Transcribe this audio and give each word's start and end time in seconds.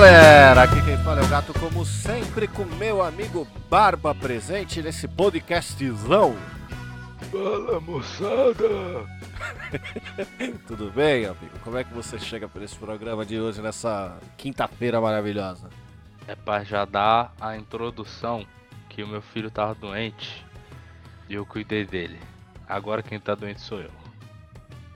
Galera, 0.00 0.62
aqui 0.62 0.82
quem 0.82 0.96
fala 0.96 1.20
é 1.20 1.24
o 1.24 1.28
gato, 1.28 1.52
como 1.60 1.84
sempre, 1.84 2.48
com 2.48 2.64
meu 2.64 3.02
amigo 3.02 3.46
Barba 3.68 4.14
presente 4.14 4.80
nesse 4.80 5.06
podcastzão. 5.06 6.34
Fala 7.30 7.78
moçada! 7.80 9.06
Tudo 10.66 10.90
bem, 10.90 11.26
amigo? 11.26 11.50
Como 11.62 11.76
é 11.76 11.84
que 11.84 11.92
você 11.92 12.18
chega 12.18 12.48
por 12.48 12.62
esse 12.62 12.74
programa 12.76 13.26
de 13.26 13.38
hoje, 13.38 13.60
nessa 13.60 14.16
quinta-feira 14.38 14.98
maravilhosa? 15.02 15.68
É 16.26 16.34
pra 16.34 16.64
já 16.64 16.86
dar 16.86 17.34
a 17.38 17.58
introdução 17.58 18.46
que 18.88 19.02
o 19.02 19.06
meu 19.06 19.20
filho 19.20 19.50
tava 19.50 19.74
doente 19.74 20.42
e 21.28 21.34
eu 21.34 21.44
cuidei 21.44 21.84
dele. 21.84 22.18
Agora 22.66 23.02
quem 23.02 23.20
tá 23.20 23.34
doente 23.34 23.60
sou 23.60 23.78
eu. 23.78 23.90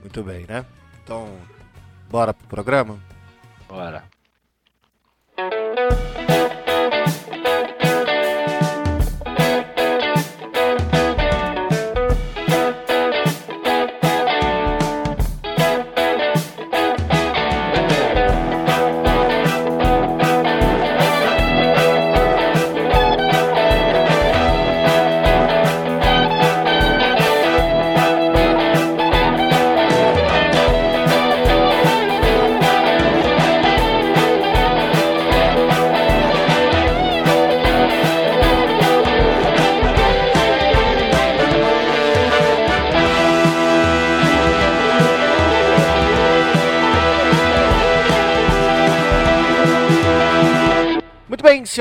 Muito 0.01 0.23
bem, 0.23 0.47
né? 0.47 0.65
Então, 1.03 1.29
bora 2.09 2.33
pro 2.33 2.47
programa? 2.47 2.97
Bora. 3.67 4.14
Muito 5.37 5.51
bem, 6.27 6.44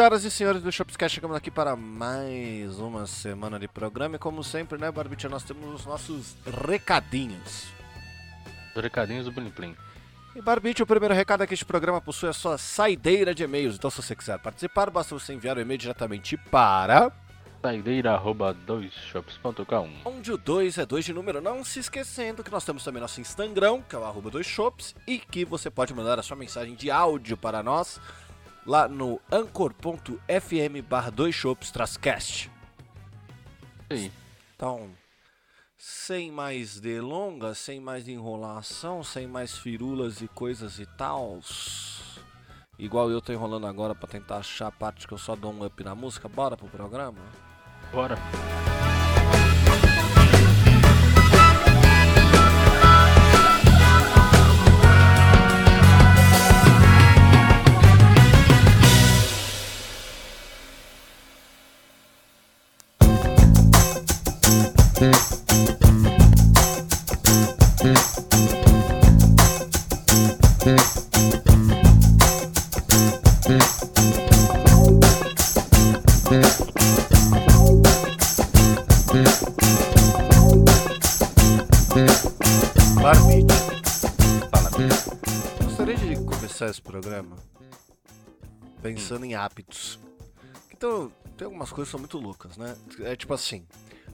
senhoras 0.04 0.24
e 0.24 0.30
senhores 0.30 0.62
do 0.62 0.70
Shopscast, 0.70 1.14
chegamos 1.14 1.34
aqui 1.34 1.50
para 1.50 1.74
mais 1.74 2.78
uma 2.78 3.06
semana 3.06 3.58
de 3.58 3.66
programa 3.66 4.16
e 4.16 4.18
como 4.18 4.44
sempre, 4.44 4.76
né, 4.76 4.92
Barbicha, 4.92 5.30
nós 5.30 5.42
temos 5.44 5.74
os 5.74 5.86
nossos 5.86 6.36
recadinhos. 6.44 7.68
Os 8.76 8.82
recadinhos 8.82 9.24
do 9.24 9.32
Plim 9.32 9.48
Plim. 9.48 9.74
E 10.36 10.42
Barbite, 10.42 10.82
o 10.82 10.86
primeiro 10.86 11.14
recado 11.14 11.42
é 11.42 11.46
que 11.46 11.54
este 11.54 11.64
programa 11.64 12.02
possui 12.02 12.28
a 12.28 12.34
sua 12.34 12.58
saideira 12.58 13.34
de 13.34 13.44
e-mails. 13.44 13.76
Então, 13.76 13.88
se 13.88 14.02
você 14.02 14.14
quiser 14.14 14.38
participar, 14.40 14.90
basta 14.90 15.18
você 15.18 15.32
enviar 15.32 15.56
o 15.56 15.60
e-mail 15.62 15.78
diretamente 15.78 16.36
para. 16.36 17.10
Saideira 17.62 18.12
arroba 18.12 18.52
doisshops.com 18.52 19.88
Onde 20.04 20.32
o 20.32 20.36
2 20.36 20.76
é 20.76 20.84
2 20.84 21.02
de 21.02 21.14
número. 21.14 21.40
Não 21.40 21.64
se 21.64 21.78
esquecendo 21.78 22.44
que 22.44 22.50
nós 22.50 22.62
temos 22.62 22.84
também 22.84 23.00
nosso 23.00 23.22
Instagram, 23.22 23.80
que 23.88 23.96
é 23.96 23.98
o 23.98 24.04
arroba 24.04 24.30
2shops, 24.30 24.94
e 25.08 25.18
que 25.18 25.46
você 25.46 25.70
pode 25.70 25.94
mandar 25.94 26.18
a 26.18 26.22
sua 26.22 26.36
mensagem 26.36 26.74
de 26.74 26.90
áudio 26.90 27.38
para 27.38 27.62
nós 27.62 27.98
lá 28.66 28.88
no 28.88 29.20
anchor.fm 29.30 30.82
barra 30.88 31.12
2shops 31.12 31.70
trascast. 31.70 32.50
Sim. 33.90 34.10
Então, 34.56 34.90
sem 35.76 36.30
mais 36.32 36.80
delongas, 36.80 37.58
sem 37.58 37.80
mais 37.80 38.08
enrolação, 38.08 39.02
sem 39.02 39.26
mais 39.26 39.56
firulas 39.56 40.22
e 40.22 40.28
coisas 40.28 40.78
e 40.78 40.86
tals. 40.86 42.20
Igual 42.78 43.10
eu 43.10 43.20
tô 43.20 43.32
enrolando 43.32 43.66
agora 43.66 43.94
pra 43.94 44.08
tentar 44.08 44.38
achar 44.38 44.68
a 44.68 44.72
parte 44.72 45.06
que 45.06 45.14
eu 45.14 45.18
só 45.18 45.36
dou 45.36 45.52
um 45.52 45.64
up 45.64 45.84
na 45.84 45.94
música, 45.94 46.28
bora 46.28 46.56
pro 46.56 46.68
programa? 46.68 47.18
Bora. 47.92 48.16
Pensando 88.84 89.24
em 89.24 89.34
hábitos. 89.34 89.98
Então, 90.70 91.10
tem 91.38 91.46
algumas 91.46 91.70
coisas 91.70 91.88
que 91.88 91.92
são 91.92 92.00
muito 92.00 92.18
loucas, 92.18 92.58
né? 92.58 92.76
É 93.00 93.16
tipo 93.16 93.32
assim, 93.32 93.64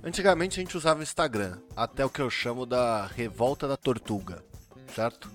antigamente 0.01 0.61
a 0.61 0.63
gente 0.63 0.77
usava 0.77 1.01
o 1.01 1.03
Instagram, 1.03 1.59
até 1.77 2.05
o 2.05 2.09
que 2.09 2.23
eu 2.23 2.31
chamo 2.31 2.65
da 2.65 3.05
revolta 3.07 3.67
da 3.67 3.77
tortuga, 3.77 4.45
certo? 4.95 5.29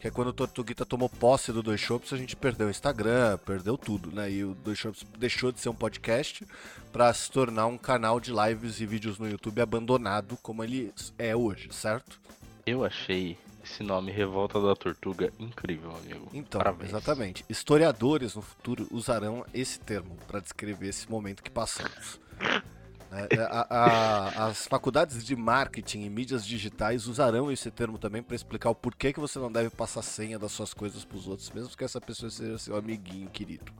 Que 0.00 0.08
é 0.08 0.10
quando 0.10 0.28
o 0.28 0.32
Tortuguita 0.32 0.84
tomou 0.84 1.08
posse 1.08 1.52
do 1.52 1.62
Dois 1.62 1.80
Shops, 1.80 2.12
a 2.12 2.16
gente 2.16 2.34
perdeu 2.34 2.66
o 2.66 2.70
Instagram, 2.70 3.38
perdeu 3.46 3.78
tudo, 3.78 4.10
né? 4.10 4.28
E 4.28 4.42
o 4.42 4.52
Dois 4.52 4.76
Shops 4.76 5.06
deixou 5.16 5.52
de 5.52 5.60
ser 5.60 5.68
um 5.68 5.74
podcast 5.74 6.44
para 6.92 7.14
se 7.14 7.30
tornar 7.30 7.66
um 7.66 7.78
canal 7.78 8.18
de 8.18 8.32
lives 8.32 8.80
e 8.80 8.86
vídeos 8.86 9.16
no 9.16 9.30
YouTube 9.30 9.60
abandonado 9.60 10.36
como 10.42 10.64
ele 10.64 10.92
é 11.16 11.36
hoje, 11.36 11.68
certo? 11.70 12.20
Eu 12.66 12.84
achei 12.84 13.38
esse 13.64 13.82
nome 13.82 14.10
Revolta 14.10 14.60
da 14.60 14.74
Tortuga 14.74 15.32
incrível, 15.38 15.90
amigo. 15.96 16.28
Então, 16.32 16.58
Parabéns. 16.58 16.90
exatamente. 16.90 17.44
Historiadores 17.48 18.34
no 18.34 18.42
futuro 18.42 18.86
usarão 18.90 19.44
esse 19.54 19.78
termo 19.80 20.16
para 20.26 20.40
descrever 20.40 20.88
esse 20.88 21.08
momento 21.10 21.42
que 21.42 21.50
passamos. 21.50 22.20
Né, 23.10 23.28
a- 23.50 23.66
a- 23.70 24.46
as 24.46 24.66
faculdades 24.66 25.22
de 25.24 25.36
marketing 25.36 26.00
e 26.02 26.10
mídias 26.10 26.46
digitais 26.46 27.06
usarão 27.06 27.52
esse 27.52 27.70
termo 27.70 27.98
também 27.98 28.22
para 28.22 28.34
explicar 28.34 28.70
o 28.70 28.74
porquê 28.74 29.12
que 29.12 29.20
você 29.20 29.38
não 29.38 29.52
deve 29.52 29.68
passar 29.70 30.00
senha 30.02 30.38
das 30.38 30.50
suas 30.52 30.72
coisas 30.72 31.04
para 31.04 31.18
os 31.18 31.28
outros, 31.28 31.50
mesmo 31.50 31.76
que 31.76 31.84
essa 31.84 32.00
pessoa 32.00 32.30
seja 32.30 32.56
seu 32.58 32.74
amiguinho 32.74 33.28
querido. 33.28 33.70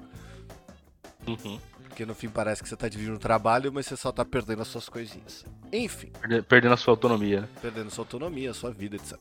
Uhum. 1.26 1.58
Porque 1.88 2.04
no 2.06 2.14
fim 2.14 2.28
parece 2.28 2.62
que 2.62 2.68
você 2.68 2.76
tá 2.76 2.88
dividindo 2.88 3.16
o 3.16 3.20
trabalho, 3.20 3.72
mas 3.72 3.86
você 3.86 3.96
só 3.96 4.10
tá 4.12 4.24
perdendo 4.24 4.62
as 4.62 4.68
suas 4.68 4.88
coisinhas. 4.88 5.44
Enfim. 5.72 6.10
Perde- 6.20 6.42
Perdendo 6.42 6.74
a 6.74 6.76
sua 6.76 6.92
autonomia. 6.92 7.48
perdendo 7.60 7.90
sua 7.90 8.02
autonomia, 8.04 8.52
sua 8.54 8.70
vida, 8.70 8.96
etc. 8.96 9.18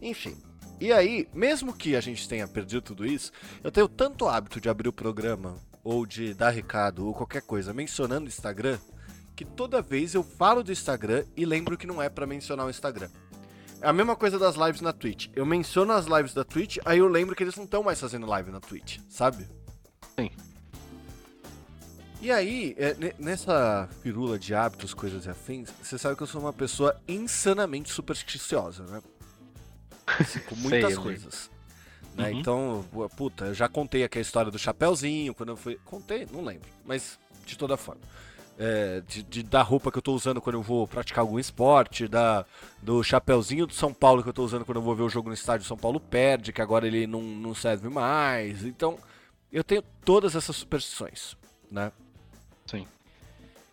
Enfim. 0.00 0.36
E 0.80 0.92
aí, 0.92 1.28
mesmo 1.34 1.74
que 1.74 1.94
a 1.94 2.00
gente 2.00 2.26
tenha 2.28 2.48
perdido 2.48 2.80
tudo 2.80 3.06
isso, 3.06 3.30
eu 3.62 3.70
tenho 3.70 3.86
tanto 3.88 4.26
hábito 4.26 4.60
de 4.60 4.68
abrir 4.68 4.88
o 4.88 4.92
programa, 4.92 5.56
ou 5.84 6.06
de 6.06 6.32
dar 6.32 6.50
recado, 6.50 7.06
ou 7.06 7.14
qualquer 7.14 7.42
coisa, 7.42 7.74
mencionando 7.74 8.26
o 8.26 8.28
Instagram, 8.28 8.78
que 9.36 9.44
toda 9.44 9.82
vez 9.82 10.14
eu 10.14 10.22
falo 10.22 10.62
do 10.62 10.72
Instagram 10.72 11.24
e 11.36 11.44
lembro 11.44 11.76
que 11.76 11.86
não 11.86 12.00
é 12.00 12.08
pra 12.08 12.26
mencionar 12.26 12.66
o 12.66 12.70
Instagram. 12.70 13.08
É 13.80 13.88
a 13.88 13.92
mesma 13.92 14.14
coisa 14.14 14.38
das 14.38 14.56
lives 14.56 14.80
na 14.82 14.92
Twitch. 14.92 15.28
Eu 15.34 15.46
menciono 15.46 15.92
as 15.92 16.06
lives 16.06 16.34
da 16.34 16.44
Twitch, 16.44 16.78
aí 16.84 16.98
eu 16.98 17.08
lembro 17.08 17.34
que 17.34 17.42
eles 17.42 17.56
não 17.56 17.64
estão 17.64 17.82
mais 17.82 17.98
fazendo 18.00 18.26
live 18.26 18.50
na 18.50 18.60
Twitch, 18.60 18.98
sabe? 19.08 19.46
Sim. 20.18 20.30
E 22.20 22.30
aí, 22.30 22.74
é, 22.76 22.94
ne- 22.94 23.14
nessa 23.18 23.88
firula 24.02 24.38
de 24.38 24.54
hábitos, 24.54 24.92
coisas 24.92 25.24
e 25.24 25.30
afins, 25.30 25.70
você 25.82 25.96
sabe 25.96 26.16
que 26.16 26.22
eu 26.22 26.26
sou 26.26 26.42
uma 26.42 26.52
pessoa 26.52 26.94
insanamente 27.08 27.90
supersticiosa, 27.90 28.84
né? 28.84 29.02
Assim, 30.18 30.40
com 30.40 30.54
Sei, 30.54 30.62
muitas 30.62 30.84
amigo. 30.84 31.02
coisas. 31.02 31.50
Né? 32.14 32.30
Uhum. 32.30 32.40
Então, 32.40 32.84
pu- 32.92 33.08
puta, 33.10 33.44
eu 33.46 33.54
já 33.54 33.68
contei 33.68 34.02
aqui 34.04 34.18
a 34.18 34.22
história 34.22 34.50
do 34.50 34.58
Chapeuzinho, 34.58 35.34
quando 35.34 35.50
eu 35.50 35.56
fui. 35.56 35.78
Contei? 35.84 36.26
Não 36.32 36.44
lembro. 36.44 36.68
Mas, 36.84 37.18
de 37.46 37.56
toda 37.56 37.76
forma. 37.76 38.00
É, 38.58 39.00
de, 39.06 39.22
de- 39.22 39.42
da 39.42 39.62
roupa 39.62 39.90
que 39.90 39.96
eu 39.96 40.02
tô 40.02 40.12
usando 40.12 40.40
quando 40.40 40.56
eu 40.56 40.62
vou 40.62 40.86
praticar 40.86 41.20
algum 41.20 41.38
esporte, 41.38 42.06
da, 42.06 42.44
do 42.82 43.02
chapeuzinho 43.02 43.66
do 43.66 43.72
São 43.72 43.94
Paulo 43.94 44.22
que 44.22 44.28
eu 44.28 44.32
tô 44.34 44.44
usando 44.44 44.66
quando 44.66 44.76
eu 44.76 44.82
vou 44.82 44.94
ver 44.94 45.02
o 45.04 45.08
jogo 45.08 45.28
no 45.28 45.34
estádio 45.34 45.66
São 45.66 45.78
Paulo 45.78 45.98
perde, 45.98 46.52
que 46.52 46.60
agora 46.60 46.86
ele 46.86 47.06
não, 47.06 47.22
não 47.22 47.54
serve 47.54 47.88
mais. 47.88 48.62
Então, 48.64 48.98
eu 49.50 49.64
tenho 49.64 49.82
todas 50.04 50.34
essas 50.36 50.56
superstições, 50.56 51.36
né? 51.70 51.90
Sim. 52.66 52.86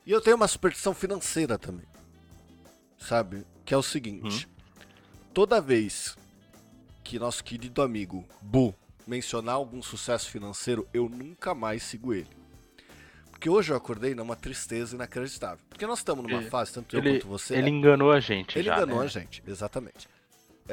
E 0.06 0.12
eu 0.12 0.22
tenho 0.22 0.38
uma 0.38 0.48
superstição 0.48 0.94
financeira 0.94 1.57
também. 1.57 1.86
Sabe? 2.98 3.45
Que 3.66 3.74
é 3.74 3.78
o 3.78 3.84
seguinte: 3.84 4.48
toda 5.34 5.60
vez 5.60 6.16
que 7.07 7.18
nosso 7.18 7.42
querido 7.42 7.81
amigo 7.81 8.25
Bu 8.42 8.75
mencionar 9.07 9.56
algum 9.56 9.81
sucesso 9.81 10.30
financeiro, 10.30 10.86
eu 10.94 11.07
nunca 11.07 11.56
mais 11.56 11.81
sigo 11.83 12.13
ele. 12.13 12.27
Porque 13.31 13.50
hoje 13.50 13.71
eu 13.71 13.77
acordei 13.77 14.13
numa 14.13 14.36
tristeza 14.36 14.94
inacreditável. 14.94 15.63
Porque 15.69 15.88
nós 15.88 16.00
estamos 16.00 16.21
numa 16.25 16.42
Ele- 16.42 16.50
fase, 16.50 16.74
tanto 16.74 16.94
eu 16.94 17.00
Ele, 17.00 17.12
quanto 17.13 17.27
você. 17.30 17.56
ele 17.56 17.69
enganou 17.69 18.12
a 18.12 18.19
gente 18.19 18.59
ele 18.59 18.65
já, 18.65 18.75
enganou 18.75 19.00
né? 19.00 19.06
a 19.06 19.07
gente, 19.07 19.42
exatamente. 19.48 20.09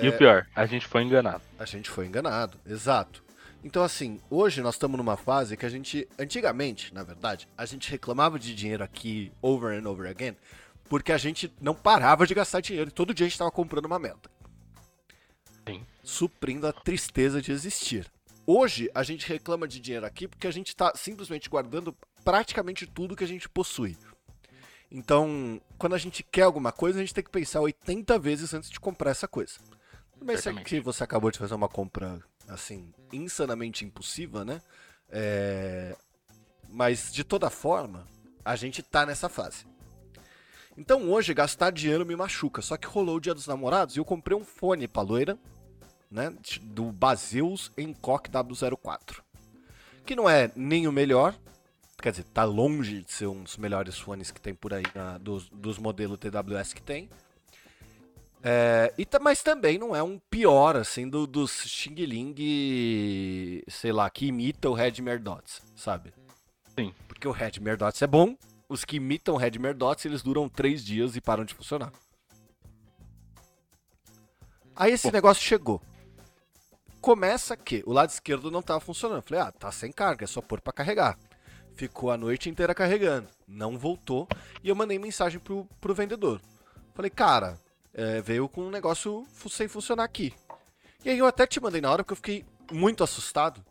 E 0.02 0.08
o 0.08 0.18
pior, 0.18 0.44
a 0.56 0.66
gente 0.66 0.88
foi 0.88 1.02
enganado. 1.04 1.42
A 1.56 1.64
gente 1.64 1.88
foi 1.88 2.06
enganado, 2.06 2.58
exato. 2.66 3.22
Então, 3.62 3.84
assim, 3.84 4.20
hoje 4.28 4.60
nós 4.60 4.74
estamos 4.74 4.98
numa 4.98 5.16
fase 5.16 5.56
que 5.56 5.64
a 5.64 5.68
gente, 5.68 6.08
antigamente, 6.18 6.92
na 6.92 7.04
verdade, 7.04 7.48
a 7.56 7.64
gente 7.64 7.88
reclamava 7.88 8.40
de 8.40 8.52
dinheiro 8.56 8.82
aqui 8.82 9.30
over 9.40 9.78
and 9.80 9.88
over 9.88 10.10
again, 10.10 10.36
porque 10.88 11.12
a 11.12 11.16
gente 11.18 11.54
não 11.60 11.76
parava 11.76 12.26
de 12.26 12.34
gastar 12.34 12.60
dinheiro. 12.60 12.90
Todo 12.90 13.14
dia 13.14 13.24
a 13.24 13.28
gente 13.28 13.34
estava 13.34 13.52
comprando 13.52 13.84
uma 13.84 14.00
meta. 14.00 14.33
Suprindo 16.04 16.66
a 16.66 16.72
tristeza 16.72 17.42
de 17.42 17.50
existir. 17.50 18.08
Hoje 18.46 18.90
a 18.94 19.02
gente 19.02 19.26
reclama 19.26 19.66
de 19.66 19.80
dinheiro 19.80 20.04
aqui 20.04 20.28
porque 20.28 20.46
a 20.46 20.52
gente 20.52 20.68
está 20.68 20.92
simplesmente 20.94 21.48
guardando 21.48 21.96
praticamente 22.22 22.86
tudo 22.86 23.16
que 23.16 23.24
a 23.24 23.28
gente 23.28 23.48
possui. 23.48 23.96
Então, 24.90 25.60
quando 25.76 25.94
a 25.94 25.98
gente 25.98 26.22
quer 26.22 26.42
alguma 26.42 26.70
coisa, 26.70 26.98
a 26.98 27.02
gente 27.02 27.14
tem 27.14 27.24
que 27.24 27.30
pensar 27.30 27.60
80 27.60 28.18
vezes 28.18 28.54
antes 28.54 28.70
de 28.70 28.78
comprar 28.78 29.10
essa 29.10 29.26
coisa. 29.26 29.54
Mas 30.20 30.40
se 30.40 30.54
que 30.62 30.80
você 30.80 31.02
acabou 31.02 31.30
de 31.30 31.38
fazer 31.38 31.54
uma 31.54 31.68
compra, 31.68 32.20
assim, 32.46 32.92
insanamente 33.12 33.84
impossível, 33.84 34.44
né? 34.44 34.62
É, 35.08 35.96
Mas, 36.68 37.12
de 37.12 37.24
toda 37.24 37.50
forma, 37.50 38.06
a 38.44 38.56
gente 38.56 38.82
tá 38.82 39.04
nessa 39.04 39.28
fase. 39.28 39.66
Então, 40.76 41.10
hoje, 41.10 41.34
gastar 41.34 41.70
dinheiro 41.70 42.06
me 42.06 42.16
machuca. 42.16 42.62
Só 42.62 42.76
que 42.76 42.86
rolou 42.86 43.16
o 43.16 43.20
dia 43.20 43.34
dos 43.34 43.46
namorados 43.46 43.96
e 43.96 43.98
eu 43.98 44.04
comprei 44.04 44.36
um 44.36 44.44
fone 44.44 44.88
pra 44.88 45.02
loira, 45.02 45.38
né? 46.14 46.32
Do 46.62 46.92
Baseus 46.92 47.72
Encock 47.76 48.30
W04. 48.30 49.20
Que 50.06 50.14
não 50.14 50.30
é 50.30 50.50
nem 50.54 50.86
o 50.86 50.92
melhor, 50.92 51.34
quer 52.00 52.10
dizer, 52.12 52.24
tá 52.24 52.44
longe 52.44 53.02
de 53.02 53.12
ser 53.12 53.26
um 53.26 53.42
dos 53.42 53.56
melhores 53.56 53.98
fones 53.98 54.30
que 54.30 54.40
tem 54.40 54.54
por 54.54 54.72
aí, 54.72 54.84
na- 54.94 55.18
dos, 55.18 55.48
dos 55.50 55.76
modelos 55.76 56.18
TWS 56.18 56.72
que 56.72 56.82
tem. 56.82 57.10
É, 58.42 58.92
e, 58.98 59.08
mas 59.22 59.42
também 59.42 59.78
não 59.78 59.96
é 59.96 60.02
um 60.02 60.18
pior, 60.30 60.76
assim, 60.76 61.08
do, 61.08 61.26
dos 61.26 61.50
Xing 61.50 61.94
Ling, 61.94 63.62
sei 63.66 63.90
lá, 63.90 64.08
que 64.10 64.26
imita 64.26 64.68
o 64.68 64.74
Redmi 64.74 65.10
AirDots, 65.10 65.62
sabe? 65.74 66.12
Sim. 66.78 66.94
Porque 67.08 67.26
o 67.26 67.32
Redmi 67.32 67.70
AirDots 67.70 68.02
é 68.02 68.06
bom, 68.06 68.36
os 68.68 68.84
que 68.84 68.96
imitam 68.96 69.34
o 69.34 69.38
Redmi 69.38 69.66
AirDots, 69.68 70.04
eles 70.04 70.22
duram 70.22 70.46
três 70.48 70.84
dias 70.84 71.16
e 71.16 71.22
param 71.22 71.44
de 71.44 71.54
funcionar. 71.54 71.90
Aí 74.76 74.92
esse 74.92 75.10
negócio 75.10 75.42
chegou. 75.42 75.80
Começa 77.04 77.54
que 77.54 77.82
o 77.84 77.92
lado 77.92 78.08
esquerdo 78.08 78.50
não 78.50 78.62
tava 78.62 78.80
funcionando. 78.80 79.20
Falei, 79.20 79.42
ah, 79.42 79.52
tá 79.52 79.70
sem 79.70 79.92
carga, 79.92 80.24
é 80.24 80.26
só 80.26 80.40
pôr 80.40 80.58
pra 80.62 80.72
carregar. 80.72 81.18
Ficou 81.74 82.10
a 82.10 82.16
noite 82.16 82.48
inteira 82.48 82.74
carregando. 82.74 83.28
Não 83.46 83.76
voltou. 83.76 84.26
E 84.62 84.70
eu 84.70 84.74
mandei 84.74 84.98
mensagem 84.98 85.38
pro, 85.38 85.68
pro 85.82 85.94
vendedor. 85.94 86.40
Falei, 86.94 87.10
cara, 87.10 87.60
é, 87.92 88.22
veio 88.22 88.48
com 88.48 88.62
um 88.62 88.70
negócio 88.70 89.26
sem 89.50 89.68
funcionar 89.68 90.02
aqui. 90.02 90.32
E 91.04 91.10
aí 91.10 91.18
eu 91.18 91.26
até 91.26 91.46
te 91.46 91.60
mandei 91.60 91.82
na 91.82 91.92
hora 91.92 92.02
porque 92.02 92.12
eu 92.14 92.16
fiquei 92.16 92.46
muito 92.72 93.04
assustado. 93.04 93.62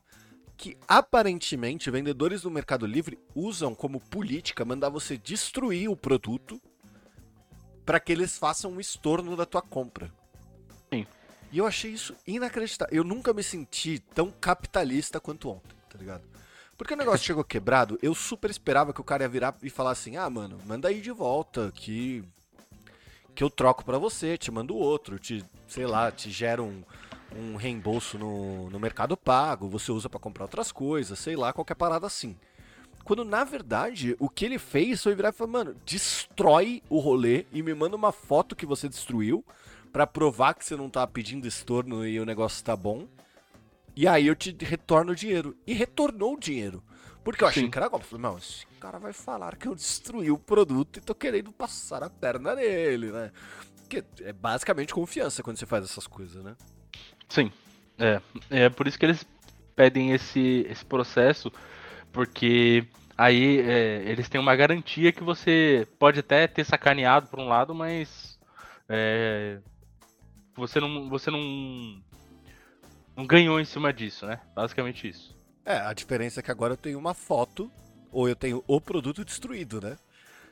Que 0.56 0.78
aparentemente 0.88 1.90
vendedores 1.90 2.44
no 2.44 2.52
Mercado 2.52 2.86
Livre 2.86 3.18
usam 3.34 3.74
como 3.74 4.00
política 4.00 4.64
mandar 4.64 4.90
você 4.90 5.18
destruir 5.18 5.90
o 5.90 5.98
produto 5.98 6.62
para 7.84 8.00
que 8.00 8.12
eles 8.12 8.38
façam 8.38 8.74
um 8.74 8.80
estorno 8.80 9.36
da 9.36 9.44
tua 9.44 9.64
compra. 9.64 10.14
E 11.54 11.60
eu 11.60 11.68
achei 11.68 11.92
isso 11.92 12.16
inacreditável. 12.26 12.98
Eu 12.98 13.04
nunca 13.04 13.32
me 13.32 13.44
senti 13.44 14.00
tão 14.00 14.32
capitalista 14.32 15.20
quanto 15.20 15.52
ontem, 15.52 15.76
tá 15.88 16.00
ligado? 16.00 16.24
Porque 16.76 16.96
o 16.96 16.98
negócio 16.98 17.22
chegou 17.28 17.44
quebrado, 17.44 18.00
eu 18.02 18.16
super 18.16 18.50
esperava 18.50 18.92
que 18.92 19.00
o 19.00 19.04
cara 19.04 19.24
ia 19.24 19.30
virar 19.30 19.56
e 19.62 19.70
falar 19.70 19.92
assim: 19.92 20.18
ah, 20.18 20.28
mano, 20.28 20.58
manda 20.66 20.88
aí 20.88 21.00
de 21.00 21.12
volta, 21.12 21.72
que. 21.76 22.24
que 23.36 23.44
eu 23.44 23.52
troco 23.52 23.86
pra 23.86 24.00
você, 24.00 24.36
te 24.36 24.50
mando 24.50 24.76
outro, 24.76 25.20
te, 25.20 25.46
sei 25.68 25.86
lá, 25.86 26.12
te 26.12 26.32
gera 26.32 26.64
um, 26.64 26.82
um 27.36 27.56
reembolso 27.56 28.18
no, 28.18 28.68
no 28.72 28.80
Mercado 28.80 29.16
Pago, 29.16 29.70
você 29.70 29.92
usa 29.92 30.10
pra 30.10 30.20
comprar 30.20 30.46
outras 30.46 30.72
coisas, 30.72 31.20
sei 31.20 31.36
lá, 31.36 31.54
qualquer 31.54 31.76
parada 31.76 32.08
assim. 32.08 32.36
Quando 33.04 33.24
na 33.24 33.44
verdade 33.44 34.16
o 34.18 34.28
que 34.28 34.46
ele 34.46 34.58
fez 34.58 35.04
foi 35.04 35.14
virar 35.14 35.30
e 35.30 35.34
falar, 35.34 35.52
mano, 35.52 35.76
destrói 35.86 36.82
o 36.90 36.98
rolê 36.98 37.46
e 37.52 37.62
me 37.62 37.76
manda 37.76 37.96
uma 37.96 38.12
foto 38.12 38.56
que 38.56 38.66
você 38.66 38.90
destruiu 38.90 39.46
pra 39.94 40.08
provar 40.08 40.56
que 40.56 40.66
você 40.66 40.76
não 40.76 40.90
tá 40.90 41.06
pedindo 41.06 41.48
estorno 41.48 42.06
e 42.06 42.20
o 42.20 42.26
negócio 42.26 42.66
tá 42.66 42.76
bom. 42.76 43.08
E 43.96 44.08
aí 44.08 44.26
eu 44.26 44.36
te 44.36 44.56
retorno 44.60 45.12
o 45.12 45.16
dinheiro. 45.16 45.56
E 45.68 45.74
retornou 45.74 46.34
o 46.34 46.40
dinheiro. 46.40 46.84
Porque 47.24 47.44
eu 47.44 47.48
achei 47.48 47.64
Sim. 47.64 47.70
que 47.70 47.78
era 47.78 47.88
golpe. 47.88 48.08
Falei, 48.08 48.24
não, 48.24 48.38
esse 48.38 48.66
cara 48.80 48.98
vai 48.98 49.14
falar 49.14 49.56
que 49.56 49.68
eu 49.68 49.76
destruí 49.76 50.32
o 50.32 50.38
produto 50.38 50.98
e 50.98 51.02
tô 51.02 51.14
querendo 51.14 51.52
passar 51.52 52.02
a 52.04 52.10
perna 52.10 52.56
nele, 52.56 53.12
né? 53.12 53.32
Porque 53.78 54.04
é 54.22 54.34
basicamente 54.34 54.94
confiança 54.94 55.44
quando 55.44 55.58
você 55.58 55.66
faz 55.68 55.86
essas 55.86 56.08
coisas, 56.08 56.44
né? 56.44 56.56
Sim. 57.30 57.52
É. 58.00 58.20
É 58.50 58.70
por 58.70 58.88
isso 58.88 58.98
que 58.98 59.06
eles 59.06 59.24
pedem 59.76 60.12
esse, 60.12 60.66
esse 60.70 60.84
processo, 60.84 61.52
porque 62.12 62.86
aí 63.16 63.60
é, 63.62 64.04
eles 64.06 64.28
têm 64.28 64.42
uma 64.42 64.56
garantia 64.56 65.12
que 65.12 65.24
você 65.24 65.88
pode 66.00 66.20
até 66.20 66.48
ter 66.48 66.66
sacaneado 66.66 67.28
por 67.28 67.40
um 67.40 67.48
lado, 67.48 67.74
mas 67.74 68.40
é, 68.90 69.60
você 70.56 70.80
não 70.80 71.10
você 71.10 71.30
não 71.32 72.02
não 73.16 73.26
ganhou 73.28 73.60
em 73.60 73.66
cima 73.66 73.94
disso, 73.94 74.26
né? 74.26 74.40
Basicamente 74.56 75.08
isso. 75.08 75.36
É, 75.66 75.78
a 75.78 75.94
diferença 75.94 76.40
é 76.40 76.44
que 76.44 76.52
agora 76.52 76.74
eu 76.74 76.78
tenho 76.78 76.98
uma 77.00 77.14
foto 77.14 77.72
ou 78.12 78.28
eu 78.28 78.36
tenho 78.36 78.64
o 78.68 78.82
produto 78.82 79.24
destruído, 79.24 79.80
né? 79.82 79.98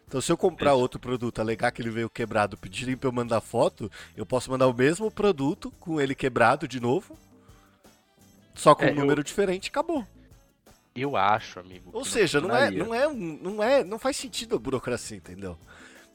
Então 0.07 0.19
se 0.21 0.31
eu 0.31 0.37
comprar 0.37 0.71
Isso. 0.71 0.79
outro 0.79 0.99
produto, 0.99 1.39
alegar 1.39 1.71
que 1.71 1.81
ele 1.81 1.89
veio 1.89 2.09
quebrado, 2.09 2.57
pedirem 2.57 2.97
pra 2.97 3.07
eu 3.07 3.13
mandar 3.13 3.39
foto, 3.39 3.89
eu 4.15 4.25
posso 4.25 4.51
mandar 4.51 4.67
o 4.67 4.73
mesmo 4.73 5.09
produto 5.09 5.71
com 5.79 6.01
ele 6.01 6.13
quebrado 6.13 6.67
de 6.67 6.79
novo, 6.81 7.17
só 8.53 8.75
com 8.75 8.83
É, 8.83 8.87
um 8.87 8.89
eu- 8.89 8.95
número 8.95 9.23
diferente, 9.23 9.69
acabou. 9.69 10.05
Eu 10.93 11.15
acho, 11.15 11.59
amigo. 11.61 11.89
Ou 11.93 12.03
seja, 12.03 12.41
não 12.41 12.53
é, 12.53 12.69
não 12.69 12.93
é, 12.93 13.07
um- 13.07 13.39
não 13.41 13.63
é, 13.63 13.83
não 13.83 13.97
faz 13.97 14.17
sentido 14.17 14.55
a 14.57 14.59
burocracia, 14.59 15.15
entendeu? 15.15 15.57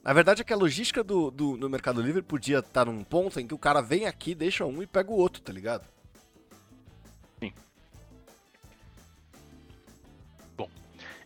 Na 0.06 0.12
verdade 0.12 0.40
é 0.40 0.44
que 0.44 0.52
a 0.52 0.56
logística 0.56 1.02
do, 1.02 1.32
do, 1.32 1.56
no 1.56 1.68
Mercado 1.68 2.00
Livre 2.00 2.22
podia 2.22 2.60
estar 2.60 2.84
num 2.84 3.02
ponto 3.02 3.40
em 3.40 3.46
que 3.48 3.52
o 3.52 3.58
cara 3.58 3.80
vem 3.80 4.06
aqui, 4.06 4.36
deixa 4.36 4.64
um 4.64 4.80
e 4.80 4.86
pega 4.86 5.10
o 5.10 5.16
outro, 5.16 5.42
tá 5.42 5.52
ligado? 5.52 5.84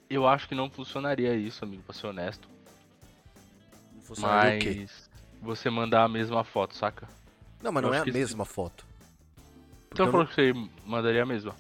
Eu 0.08 0.26
acho 0.26 0.48
que 0.48 0.54
não 0.54 0.70
funcionaria 0.70 1.36
isso, 1.36 1.62
amigo, 1.62 1.82
pra 1.82 1.94
ser 1.94 2.06
honesto. 2.06 2.48
Não 3.94 4.00
funcionaria 4.00 4.56
o 4.56 4.60
quê? 4.60 4.76
Mas 4.80 5.10
você 5.42 5.68
mandar 5.68 6.02
a 6.02 6.08
mesma 6.08 6.42
foto, 6.42 6.74
saca? 6.74 7.06
Não, 7.62 7.70
mas 7.70 7.84
eu 7.84 7.90
não 7.90 7.94
é 7.94 8.00
a 8.00 8.04
que 8.04 8.10
sim. 8.10 8.18
mesma 8.18 8.46
foto. 8.46 8.86
Então 9.92 10.06
eu 10.06 10.10
falou 10.10 10.26
que 10.26 10.34
você 10.34 10.52
mandaria 10.86 11.22
a 11.22 11.26
mesma. 11.26 11.54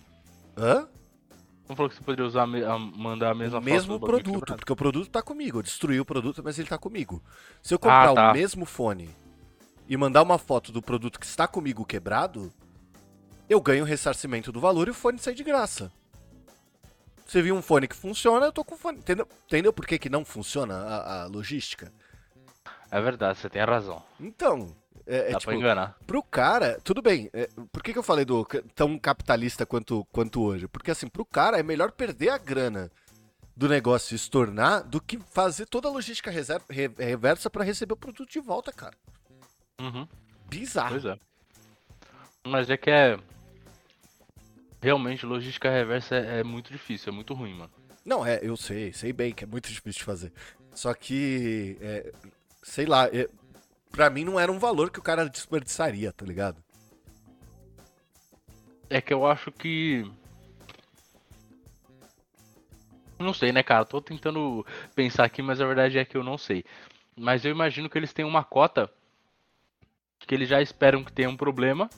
Hã? 0.56 0.88
Não 1.70 1.76
falou 1.76 1.88
que 1.88 1.94
você 1.94 2.02
poderia 2.02 2.26
usar 2.26 2.48
mandar 2.48 3.30
a 3.30 3.34
mesma 3.34 3.58
o 3.58 3.62
foto 3.62 3.70
mesmo 3.70 4.00
produto, 4.00 4.40
quebrado? 4.40 4.56
porque 4.56 4.72
o 4.72 4.76
produto 4.76 5.08
tá 5.08 5.22
comigo. 5.22 5.58
Eu 5.58 5.62
destruí 5.62 6.00
o 6.00 6.04
produto, 6.04 6.42
mas 6.42 6.58
ele 6.58 6.68
tá 6.68 6.76
comigo. 6.76 7.22
Se 7.62 7.72
eu 7.72 7.78
comprar 7.78 8.10
Ah, 8.10 8.14
tá. 8.14 8.30
o 8.30 8.32
mesmo 8.32 8.64
fone 8.64 9.08
e 9.88 9.96
mandar 9.96 10.20
uma 10.22 10.36
foto 10.36 10.72
do 10.72 10.82
produto 10.82 11.20
que 11.20 11.26
está 11.26 11.46
comigo 11.46 11.84
quebrado, 11.84 12.52
eu 13.48 13.60
ganho 13.60 13.84
o 13.84 13.86
ressarcimento 13.86 14.50
do 14.50 14.58
valor 14.58 14.88
e 14.88 14.90
o 14.90 14.94
fone 14.94 15.20
sai 15.20 15.32
de 15.32 15.44
graça. 15.44 15.92
Você 17.24 17.40
viu 17.40 17.54
um 17.54 17.62
fone 17.62 17.86
que 17.86 17.94
funciona, 17.94 18.46
eu 18.46 18.52
tô 18.52 18.64
com 18.64 18.74
o 18.74 18.78
fone. 18.78 18.98
Entendeu, 18.98 19.28
Entendeu 19.46 19.72
por 19.72 19.86
que, 19.86 19.96
que 19.96 20.10
não 20.10 20.24
funciona 20.24 20.74
a, 20.74 21.22
a 21.22 21.26
logística? 21.28 21.92
É 22.90 23.00
verdade, 23.00 23.38
você 23.38 23.48
tem 23.48 23.62
razão. 23.62 24.02
Então, 24.18 24.74
é, 25.06 25.16
é 25.16 25.32
Dá 25.32 25.38
tipo, 25.38 25.50
pra 25.50 25.54
enganar. 25.54 25.96
pro 26.06 26.22
cara, 26.22 26.80
tudo 26.84 27.00
bem. 27.02 27.28
é, 27.32 27.48
por 27.72 27.82
que, 27.82 27.92
que 27.92 27.98
eu 27.98 28.02
falei 28.02 28.24
do 28.24 28.46
tão 28.74 28.98
capitalista 28.98 29.64
quanto, 29.66 30.04
quanto 30.12 30.42
hoje? 30.42 30.66
Porque 30.68 30.90
assim, 30.90 31.06
pro 31.08 31.24
cara 31.24 31.58
é 31.58 31.62
melhor 31.62 31.92
perder 31.92 32.30
a 32.30 32.38
grana 32.38 32.90
do 33.56 33.68
negócio 33.68 34.14
e 34.14 34.18
se 34.18 34.30
tornar 34.30 34.80
do 34.82 35.00
que 35.00 35.18
fazer 35.18 35.66
toda 35.66 35.88
a 35.88 35.90
logística 35.90 36.30
reser- 36.30 36.62
re- 36.70 36.90
reversa 36.98 37.50
pra 37.50 37.64
receber 37.64 37.92
o 37.92 37.96
produto 37.96 38.30
de 38.30 38.40
volta, 38.40 38.72
cara. 38.72 38.94
Uhum, 39.80 40.06
Bizarro. 40.48 40.90
pois 40.90 41.04
é. 41.04 41.18
Mas 42.46 42.70
é 42.70 42.76
que 42.76 42.90
é. 42.90 43.18
Realmente, 44.82 45.26
logística 45.26 45.70
reversa 45.70 46.16
é, 46.16 46.40
é 46.40 46.44
muito 46.44 46.72
difícil, 46.72 47.12
é 47.12 47.14
muito 47.14 47.34
ruim, 47.34 47.52
mano. 47.54 47.70
Não, 48.04 48.24
é, 48.24 48.40
eu 48.42 48.56
sei, 48.56 48.92
sei 48.94 49.12
bem 49.12 49.32
que 49.32 49.44
é 49.44 49.46
muito 49.46 49.68
difícil 49.72 49.98
de 50.00 50.04
fazer. 50.04 50.32
Só 50.74 50.94
que, 50.94 51.76
é, 51.82 52.12
sei 52.62 52.86
lá, 52.86 53.06
é, 53.08 53.28
pra 53.90 54.10
mim 54.10 54.24
não 54.24 54.38
era 54.38 54.50
um 54.50 54.58
valor 54.58 54.90
que 54.90 54.98
o 54.98 55.02
cara 55.02 55.28
desperdiçaria, 55.28 56.12
tá 56.12 56.24
ligado? 56.24 56.62
É 58.88 59.00
que 59.00 59.12
eu 59.12 59.26
acho 59.26 59.52
que. 59.52 60.10
Não 63.18 63.34
sei, 63.34 63.52
né, 63.52 63.62
cara? 63.62 63.84
Tô 63.84 64.00
tentando 64.00 64.64
pensar 64.94 65.24
aqui, 65.24 65.42
mas 65.42 65.60
a 65.60 65.66
verdade 65.66 65.98
é 65.98 66.04
que 66.04 66.16
eu 66.16 66.24
não 66.24 66.38
sei. 66.38 66.64
Mas 67.16 67.44
eu 67.44 67.50
imagino 67.50 67.88
que 67.88 67.98
eles 67.98 68.12
têm 68.12 68.24
uma 68.24 68.42
cota 68.42 68.90
que 70.26 70.34
eles 70.34 70.48
já 70.48 70.62
esperam 70.62 71.04
que 71.04 71.12
tenha 71.12 71.28
um 71.28 71.36
problema. 71.36 71.90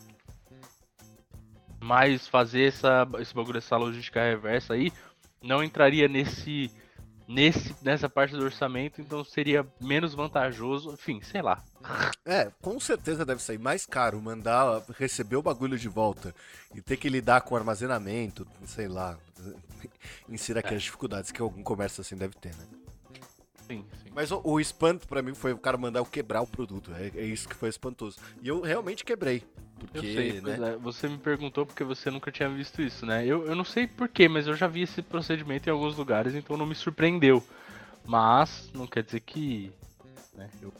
Mas 1.80 2.28
fazer 2.28 2.68
essa, 2.68 3.08
esse 3.18 3.34
bagulho, 3.34 3.58
essa 3.58 3.76
logística 3.76 4.22
reversa 4.22 4.74
aí, 4.74 4.92
não 5.42 5.62
entraria 5.62 6.08
nesse 6.08 6.70
nesse, 7.32 7.74
nessa 7.82 8.08
parte 8.08 8.36
do 8.36 8.44
orçamento, 8.44 9.00
então 9.00 9.24
seria 9.24 9.66
menos 9.80 10.14
vantajoso, 10.14 10.92
enfim, 10.92 11.20
sei 11.22 11.42
lá. 11.42 11.62
É, 12.24 12.50
com 12.60 12.78
certeza 12.78 13.24
deve 13.24 13.42
sair 13.42 13.58
mais 13.58 13.86
caro 13.86 14.20
mandar 14.20 14.82
receber 14.98 15.36
o 15.36 15.42
bagulho 15.42 15.78
de 15.78 15.88
volta 15.88 16.34
e 16.74 16.80
ter 16.80 16.96
que 16.96 17.08
lidar 17.08 17.40
com 17.42 17.56
armazenamento, 17.56 18.46
sei 18.66 18.88
lá. 18.88 19.18
Insira 20.28 20.60
aqui 20.60 20.74
É. 20.74 20.76
as 20.76 20.82
dificuldades 20.82 21.30
que 21.32 21.40
algum 21.42 21.62
comércio 21.62 22.00
assim 22.00 22.16
deve 22.16 22.34
ter, 22.36 22.54
né? 22.54 22.64
Sim, 23.66 23.84
sim. 24.02 24.10
Mas 24.14 24.30
o, 24.30 24.40
o 24.44 24.60
espanto 24.60 25.08
pra 25.08 25.22
mim 25.22 25.34
foi 25.34 25.52
o 25.52 25.58
cara 25.58 25.78
mandar 25.78 26.00
eu 26.00 26.06
quebrar 26.06 26.42
o 26.42 26.46
produto. 26.46 26.92
É, 26.94 27.10
é 27.18 27.24
isso 27.24 27.48
que 27.48 27.54
foi 27.54 27.68
espantoso. 27.68 28.18
E 28.42 28.48
eu 28.48 28.60
realmente 28.60 29.04
quebrei. 29.04 29.42
Porque, 29.82 29.98
Eu 29.98 30.02
sei, 30.02 30.40
né? 30.40 30.74
é. 30.74 30.76
Você 30.76 31.08
me 31.08 31.18
perguntou 31.18 31.66
porque 31.66 31.82
você 31.82 32.10
nunca 32.10 32.30
tinha 32.30 32.48
visto 32.48 32.80
isso, 32.80 33.04
né? 33.04 33.26
Eu, 33.26 33.46
eu 33.46 33.56
não 33.56 33.64
sei 33.64 33.86
porquê, 33.86 34.28
mas 34.28 34.46
eu 34.46 34.54
já 34.54 34.68
vi 34.68 34.82
esse 34.82 35.02
procedimento 35.02 35.68
em 35.68 35.72
alguns 35.72 35.96
lugares, 35.96 36.34
então 36.34 36.56
não 36.56 36.66
me 36.66 36.74
surpreendeu. 36.74 37.44
Mas 38.04 38.70
não 38.72 38.86
quer 38.86 39.02
dizer 39.02 39.20
que 39.20 39.72
né, 40.34 40.48
eu 40.60 40.72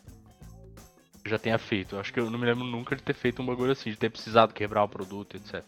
já 1.27 1.39
tenha 1.39 1.59
feito. 1.59 1.97
Eu 1.97 2.01
acho 2.01 2.13
que 2.13 2.21
eu 2.21 2.31
não 2.31 2.39
me 2.39 2.47
lembro 2.47 2.65
nunca 2.65 2.95
de 2.95 3.03
ter 3.03 3.15
feito 3.15 3.43
um 3.43 3.47
bagulho 3.47 3.73
assim, 3.73 3.91
de 3.91 3.97
ter 3.97 4.11
precisado 4.11 4.55
quebrar 4.55 4.85
o 4.85 4.89
produto, 4.89 5.37
etc. 5.37 5.65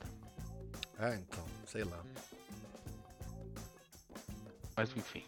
Ah, 0.99 1.15
então, 1.17 1.45
sei 1.67 1.85
lá. 1.85 1.99
Mas 4.77 4.91
enfim. 4.97 5.25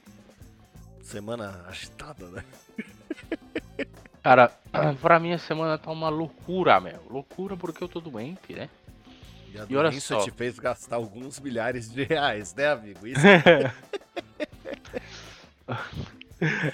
Semana 1.03 1.65
agitada, 1.69 2.27
né? 2.29 2.45
Cara, 4.27 4.51
pra 5.01 5.21
mim 5.21 5.33
a 5.33 5.39
semana 5.39 5.79
tá 5.79 5.89
uma 5.93 6.09
loucura, 6.09 6.81
meu. 6.81 7.01
Loucura 7.09 7.57
porque 7.57 7.85
eu 7.85 7.87
tô 7.87 8.01
doente, 8.01 8.55
né? 8.55 8.69
E 9.55 9.61
a 9.61 9.67
E 9.71 9.77
olha 9.77 9.93
só. 10.01 10.19
te 10.19 10.33
fez 10.33 10.59
gastar 10.59 10.97
alguns 10.97 11.39
milhares 11.39 11.89
de 11.89 12.03
reais, 12.03 12.53
né, 12.53 12.73
amigo? 12.73 13.07
Isso 13.07 13.21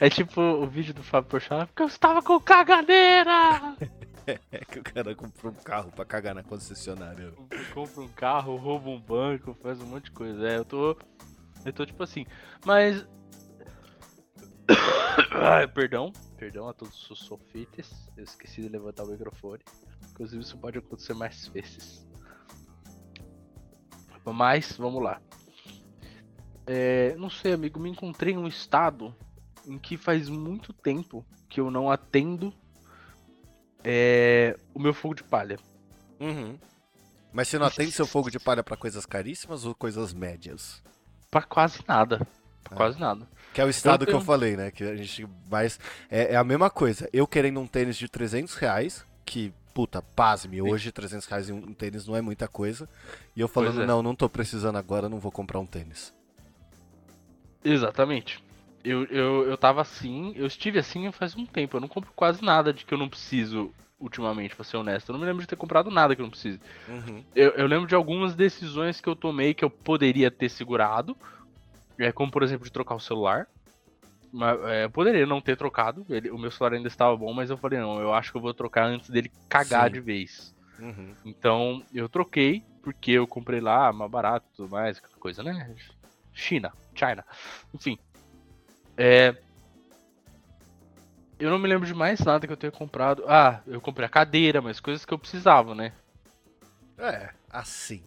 É 0.00 0.08
tipo 0.08 0.40
o 0.40 0.66
vídeo 0.66 0.94
do 0.94 1.02
Fábio 1.02 1.28
Porchat, 1.28 1.66
porque 1.66 1.82
eu 1.82 1.88
estava 1.88 2.22
com 2.22 2.40
caganeira! 2.40 3.76
é 4.26 4.38
que 4.64 4.78
o 4.78 4.82
cara 4.82 5.14
comprou 5.14 5.52
um 5.52 5.62
carro 5.62 5.92
pra 5.92 6.06
cagar 6.06 6.34
na 6.34 6.42
concessionária. 6.42 7.34
compra 7.74 8.00
um 8.00 8.08
carro, 8.08 8.56
rouba 8.56 8.88
um 8.88 8.98
banco, 8.98 9.54
faz 9.62 9.78
um 9.78 9.86
monte 9.86 10.04
de 10.04 10.12
coisa. 10.12 10.48
É, 10.48 10.56
eu 10.56 10.64
tô. 10.64 10.96
Eu 11.66 11.72
tô 11.74 11.84
tipo 11.84 12.02
assim. 12.02 12.24
Mas. 12.64 13.06
Ai, 15.32 15.68
perdão. 15.68 16.14
Perdão 16.42 16.68
a 16.68 16.72
todos 16.72 17.08
os 17.08 17.20
sofites. 17.20 18.10
Eu 18.16 18.24
esqueci 18.24 18.62
de 18.62 18.68
levantar 18.68 19.04
o 19.04 19.06
microfone. 19.06 19.62
Inclusive 20.10 20.42
isso 20.42 20.58
pode 20.58 20.76
acontecer 20.76 21.14
mais 21.14 21.46
vezes. 21.54 22.04
Mas, 24.24 24.72
vamos 24.72 25.00
lá. 25.00 25.22
É, 26.66 27.14
não 27.14 27.30
sei, 27.30 27.52
amigo, 27.52 27.78
me 27.78 27.88
encontrei 27.88 28.34
em 28.34 28.38
um 28.38 28.48
estado 28.48 29.14
em 29.64 29.78
que 29.78 29.96
faz 29.96 30.28
muito 30.28 30.72
tempo 30.72 31.24
que 31.48 31.60
eu 31.60 31.70
não 31.70 31.88
atendo 31.88 32.52
é, 33.84 34.58
o 34.74 34.80
meu 34.80 34.92
fogo 34.92 35.14
de 35.14 35.22
palha. 35.22 35.60
Uhum. 36.18 36.58
Mas 37.32 37.46
você 37.46 37.56
não 37.56 37.66
atende 37.66 37.92
seu 37.92 38.04
fogo 38.04 38.32
de 38.32 38.40
palha 38.40 38.64
pra 38.64 38.76
coisas 38.76 39.06
caríssimas 39.06 39.64
ou 39.64 39.76
coisas 39.76 40.12
médias? 40.12 40.82
Pra 41.30 41.42
quase 41.42 41.84
nada. 41.86 42.26
Ah. 42.70 42.74
quase 42.74 42.98
nada. 42.98 43.26
Que 43.52 43.60
é 43.60 43.64
o 43.64 43.68
estado 43.68 44.02
Eu 44.02 44.06
que 44.06 44.12
eu 44.12 44.18
tenho- 44.18 44.26
falei, 44.26 44.56
né? 44.56 44.70
Que 44.70 44.84
a 44.84 44.96
gente 44.96 45.26
mais. 45.50 45.78
É, 46.10 46.34
é 46.34 46.36
a 46.36 46.44
mesma 46.44 46.70
coisa. 46.70 47.08
Eu 47.12 47.26
querendo 47.26 47.60
um 47.60 47.66
tênis 47.66 47.96
de 47.96 48.08
300 48.08 48.54
reais, 48.54 49.04
que, 49.26 49.52
puta, 49.74 50.00
pasme, 50.00 50.62
hoje 50.62 50.90
300 50.90 51.26
reais 51.26 51.50
em 51.50 51.52
um 51.52 51.74
tênis 51.74 52.06
não 52.06 52.16
é 52.16 52.22
muita 52.22 52.48
coisa. 52.48 52.88
E 53.36 53.40
eu 53.40 53.48
falando, 53.48 53.82
é. 53.82 53.86
não, 53.86 54.02
não 54.02 54.14
tô 54.14 54.28
precisando 54.28 54.76
agora, 54.76 55.08
não 55.08 55.18
vou 55.18 55.30
comprar 55.30 55.58
um 55.60 55.66
tênis. 55.66 56.14
Exatamente. 57.64 58.42
Eu, 58.84 59.04
eu, 59.04 59.48
eu 59.48 59.56
tava 59.56 59.80
assim, 59.80 60.32
eu 60.34 60.46
estive 60.46 60.78
assim 60.78 61.10
faz 61.12 61.36
um 61.36 61.46
tempo. 61.46 61.76
Eu 61.76 61.80
não 61.80 61.88
compro 61.88 62.10
quase 62.16 62.42
nada 62.42 62.72
de 62.72 62.84
que 62.84 62.92
eu 62.92 62.98
não 62.98 63.08
preciso 63.08 63.70
ultimamente, 64.00 64.56
pra 64.56 64.64
ser 64.64 64.76
honesto. 64.76 65.10
Eu 65.10 65.12
não 65.12 65.20
me 65.20 65.26
lembro 65.26 65.42
de 65.42 65.46
ter 65.46 65.54
comprado 65.54 65.88
nada 65.88 66.16
que 66.16 66.20
eu 66.20 66.24
não 66.24 66.30
preciso. 66.30 66.58
Uhum. 66.88 67.22
Eu, 67.36 67.50
eu 67.50 67.66
lembro 67.68 67.86
de 67.86 67.94
algumas 67.94 68.34
decisões 68.34 69.00
que 69.00 69.08
eu 69.08 69.14
tomei 69.14 69.54
que 69.54 69.64
eu 69.64 69.70
poderia 69.70 70.28
ter 70.28 70.48
segurado. 70.48 71.16
É, 71.98 72.10
como, 72.12 72.30
por 72.32 72.42
exemplo, 72.42 72.64
de 72.64 72.72
trocar 72.72 72.94
o 72.94 73.00
celular. 73.00 73.46
Mas, 74.32 74.58
é, 74.64 74.84
eu 74.84 74.90
poderia 74.90 75.26
não 75.26 75.40
ter 75.40 75.56
trocado. 75.56 76.04
ele- 76.08 76.30
o 76.30 76.38
meu 76.38 76.50
celular 76.50 76.74
ainda 76.76 76.88
estava 76.88 77.16
bom, 77.16 77.32
mas 77.34 77.50
eu 77.50 77.58
falei, 77.58 77.78
não, 77.78 78.00
eu 78.00 78.14
acho 78.14 78.30
que 78.32 78.38
eu 78.38 78.42
vou 78.42 78.54
trocar 78.54 78.86
antes 78.86 79.10
dele 79.10 79.30
cagar 79.48 79.86
Sim. 79.88 79.92
de 79.94 80.00
vez. 80.00 80.54
Uhum. 80.78 81.14
Então 81.24 81.84
eu 81.92 82.08
troquei, 82.08 82.62
porque 82.82 83.12
eu 83.12 83.26
comprei 83.26 83.60
lá 83.60 83.92
mais 83.92 84.10
barato 84.10 84.46
e 84.52 84.56
tudo 84.56 84.70
mais, 84.70 84.96
aquela 84.98 85.16
coisa, 85.18 85.42
né? 85.42 85.74
China, 86.32 86.72
China. 86.94 87.24
Enfim. 87.74 87.98
É. 88.96 89.36
Eu 91.38 91.50
não 91.50 91.58
me 91.58 91.68
lembro 91.68 91.86
de 91.86 91.94
mais 91.94 92.20
nada 92.20 92.46
que 92.46 92.52
eu 92.52 92.56
tenha 92.56 92.70
comprado. 92.72 93.24
Ah, 93.28 93.60
eu 93.66 93.80
comprei 93.80 94.06
a 94.06 94.08
cadeira, 94.08 94.62
mas 94.62 94.80
coisas 94.80 95.04
que 95.04 95.12
eu 95.12 95.18
precisava, 95.18 95.74
né? 95.74 95.92
É, 96.96 97.30
assim. 97.50 98.02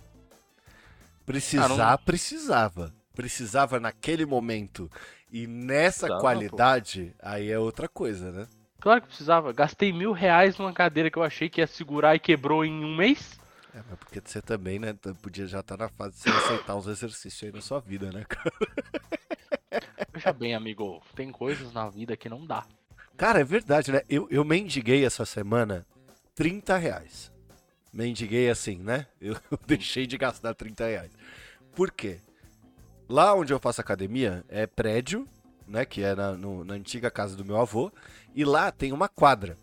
Precisar, 1.25 1.65
Ah, 1.65 1.97
não- 1.97 1.97
precisava. 2.03 2.93
Precisava 3.15 3.79
naquele 3.79 4.25
momento. 4.25 4.91
E 5.31 5.47
nessa 5.47 6.07
Precisava, 6.07 6.21
qualidade, 6.21 7.15
aí 7.19 7.49
é 7.49 7.57
outra 7.57 7.87
coisa, 7.87 8.31
né? 8.31 8.47
Claro 8.79 9.01
que 9.01 9.07
precisava. 9.07 9.51
Gastei 9.51 9.91
mil 9.91 10.11
reais 10.11 10.57
numa 10.57 10.71
cadeira 10.71 11.09
que 11.09 11.17
eu 11.17 11.23
achei 11.23 11.49
que 11.49 11.61
ia 11.61 11.67
segurar 11.67 12.15
e 12.15 12.19
quebrou 12.19 12.63
em 12.63 12.85
um 12.85 12.95
mês. 12.95 13.39
É, 13.73 13.81
mas 13.89 13.99
porque 13.99 14.21
você 14.23 14.41
também, 14.41 14.79
né, 14.79 14.95
podia 15.21 15.47
já 15.47 15.59
estar 15.59 15.75
na 15.75 15.89
fase 15.89 16.17
de 16.17 16.23
você 16.23 16.29
aceitar 16.29 16.75
uns 16.75 16.87
exercícios 16.87 17.43
aí 17.43 17.51
na 17.51 17.61
sua 17.61 17.79
vida, 17.79 18.11
né, 18.11 18.23
cara? 18.27 18.51
Veja 20.13 20.31
bem, 20.31 20.55
amigo, 20.55 21.01
tem 21.13 21.31
coisas 21.31 21.73
na 21.73 21.89
vida 21.89 22.15
que 22.15 22.29
não 22.29 22.45
dá. 22.45 22.65
Cara, 23.17 23.39
é 23.41 23.43
verdade, 23.43 23.91
né? 23.91 24.01
Eu, 24.09 24.27
eu 24.29 24.45
mendiguei 24.45 25.05
essa 25.05 25.25
semana 25.25 25.85
30 26.35 26.77
reais. 26.77 27.31
Mendiguei 27.91 28.49
assim, 28.49 28.77
né? 28.77 29.07
Eu 29.19 29.35
deixei 29.67 30.05
de 30.05 30.17
gastar 30.17 30.53
30 30.53 30.85
reais. 30.85 31.11
Por 31.75 31.91
quê? 31.91 32.19
Lá 33.07 33.33
onde 33.33 33.53
eu 33.53 33.59
faço 33.59 33.81
academia 33.81 34.43
é 34.49 34.65
prédio, 34.65 35.27
né? 35.67 35.85
Que 35.85 36.01
é 36.03 36.15
na, 36.15 36.33
no- 36.33 36.63
na 36.63 36.73
antiga 36.73 37.11
casa 37.11 37.35
do 37.35 37.45
meu 37.45 37.57
avô. 37.57 37.91
E 38.33 38.43
lá 38.43 38.71
tem 38.71 38.91
uma 38.91 39.07
quadra. 39.07 39.55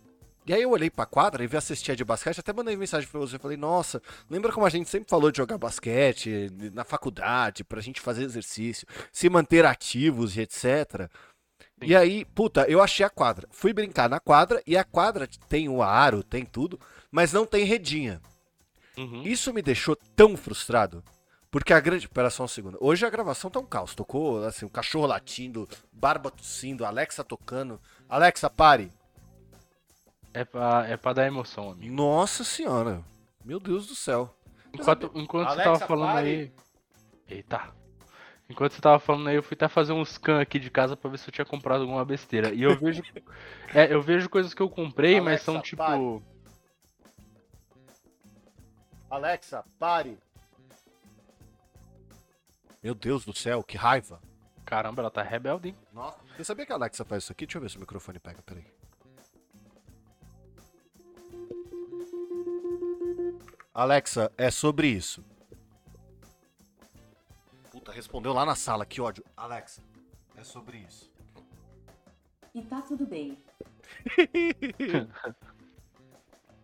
E 0.45 0.53
aí 0.53 0.63
eu 0.63 0.71
olhei 0.71 0.91
pra 0.91 1.07
quadra 1.07 1.45
e 1.45 1.47
vi 1.47 1.57
a 1.57 1.61
cestinha 1.61 1.97
de 1.97 2.05
basquete, 2.05 2.41
até 2.41 2.53
mandei 2.53 2.77
mensagem 2.77 3.09
pra 3.09 3.21
você. 3.21 3.39
Falei, 3.39 3.57
nossa, 3.57 4.03
lembra 4.29 4.51
como 4.53 4.67
a 4.67 4.71
gente 4.71 4.89
sempre 4.89 5.09
falou 5.09 5.31
de 5.31 5.39
jogar 5.39 5.57
basquete 5.57 6.51
na 6.75 6.83
faculdade, 6.85 7.63
pra 7.63 7.81
gente 7.81 8.01
fazer 8.01 8.25
exercício, 8.25 8.87
se 9.13 9.29
manter 9.31 9.65
ativos 9.65 10.37
e 10.37 10.41
etc. 10.41 11.09
E 11.81 11.95
aí, 11.95 12.25
puta, 12.25 12.63
eu 12.69 12.81
achei 12.83 13.05
a 13.07 13.11
quadra. 13.11 13.47
Fui 13.53 13.73
brincar 13.73 14.09
na 14.09 14.19
quadra 14.21 14.61
e 14.67 14.77
a 14.77 14.83
quadra 14.85 15.29
tem 15.49 15.69
o 15.69 15.81
aro, 15.83 16.23
tem 16.25 16.45
tudo, 16.45 16.79
mas 17.11 17.33
não 17.33 17.47
tem 17.47 17.65
redinha. 17.65 18.21
Uhum. 18.97 19.23
Isso 19.23 19.53
me 19.55 19.63
deixou 19.63 19.95
tão 20.17 20.37
frustrado. 20.37 21.03
Porque 21.53 21.75
a 21.75 21.79
grande. 21.79 22.09
Pera 22.09 22.31
só 22.31 22.45
um 22.45 22.49
segundo. 22.49 22.79
Hoje 22.81 23.05
a 23.05 23.11
gravação 23.11 23.51
tá 23.51 23.61
um 23.61 23.67
caos. 23.67 23.95
Tocou, 23.95 24.43
assim, 24.43 24.65
o 24.65 24.71
cachorro 24.71 25.07
latindo, 25.07 25.69
barba 25.93 26.31
tossindo, 26.31 26.83
Alexa 26.83 27.23
tocando. 27.23 27.79
Alexa, 28.09 28.49
pare. 28.49 28.91
É, 30.33 30.47
pra, 30.47 30.87
é 30.89 30.97
pra 30.97 31.13
dar 31.13 31.27
emoção, 31.27 31.71
amigo. 31.71 31.95
Nossa 31.95 32.43
senhora. 32.43 33.05
Meu 33.45 33.61
Deus 33.61 33.87
do 33.87 33.95
céu. 33.95 34.35
Enquanto, 34.73 35.11
enquanto 35.15 35.49
você 35.49 35.61
Alexa, 35.61 35.73
tava 35.73 35.87
falando 35.87 36.13
pare. 36.15 36.29
aí. 36.29 36.53
Eita. 37.29 37.71
Enquanto 38.49 38.73
você 38.73 38.81
tava 38.81 38.99
falando 38.99 39.29
aí, 39.29 39.37
eu 39.37 39.43
fui 39.43 39.55
até 39.55 39.69
fazer 39.69 39.93
um 39.93 40.05
scan 40.07 40.41
aqui 40.41 40.59
de 40.59 40.71
casa 40.71 40.97
pra 40.97 41.11
ver 41.11 41.19
se 41.19 41.29
eu 41.29 41.33
tinha 41.33 41.45
comprado 41.45 41.83
alguma 41.83 42.03
besteira. 42.03 42.51
E 42.55 42.63
eu 42.63 42.75
vejo. 42.79 43.03
é, 43.75 43.93
eu 43.93 44.01
vejo 44.01 44.31
coisas 44.31 44.55
que 44.55 44.63
eu 44.63 44.71
comprei, 44.71 45.21
mas 45.21 45.27
Alexa, 45.27 45.45
são 45.45 45.61
tipo. 45.61 45.77
pare. 45.77 46.23
Alexa, 49.11 49.65
pare. 49.79 50.19
Meu 52.83 52.95
Deus 52.95 53.25
do 53.25 53.33
céu, 53.33 53.63
que 53.63 53.77
raiva. 53.77 54.21
Caramba, 54.65 55.03
ela 55.03 55.11
tá 55.11 55.23
rebelde, 55.23 55.69
hein? 55.69 55.77
Nossa. 55.93 56.19
Você 56.37 56.45
sabia 56.45 56.67
que 56.67 56.73
a 56.73 56.75
Alexa 56.75 57.05
faz 57.05 57.23
isso 57.23 57.33
aqui? 57.33 57.47
Deixa 57.47 57.59
eu 57.59 57.63
ver 57.63 57.71
se 57.71 57.77
o 57.77 57.81
microfone 57.81 58.19
pega, 58.19 58.43
peraí. 58.43 58.67
Alexa, 63.73 64.33
é 64.37 64.51
sobre 64.51 64.89
isso. 64.89 65.25
Puta, 67.71 67.93
respondeu 67.93 68.33
lá 68.33 68.45
na 68.45 68.57
sala, 68.57 68.85
que 68.85 69.01
ódio. 69.01 69.25
Alexa, 69.37 69.81
é 70.37 70.43
sobre 70.43 70.79
isso. 70.79 71.11
E 72.55 72.63
tá 72.63 72.83
tudo 72.83 73.07
bem. 73.07 73.39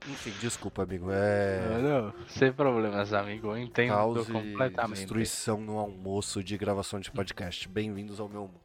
Enfim, 0.08 0.32
desculpa, 0.40 0.82
amigo. 0.84 1.08
É. 1.10 1.60
Não, 1.82 2.14
sem 2.28 2.52
problemas, 2.52 3.12
amigo. 3.12 3.48
Eu 3.48 3.58
entendo 3.58 3.90
Caos 3.90 4.28
e 4.28 4.32
completamente. 4.32 4.96
destruição 5.00 5.60
no 5.60 5.78
almoço 5.78 6.42
de 6.42 6.56
gravação 6.56 6.98
de 6.98 7.10
podcast. 7.10 7.68
Bem-vindos 7.68 8.18
ao 8.18 8.28
meu 8.28 8.42
mundo. 8.42 8.60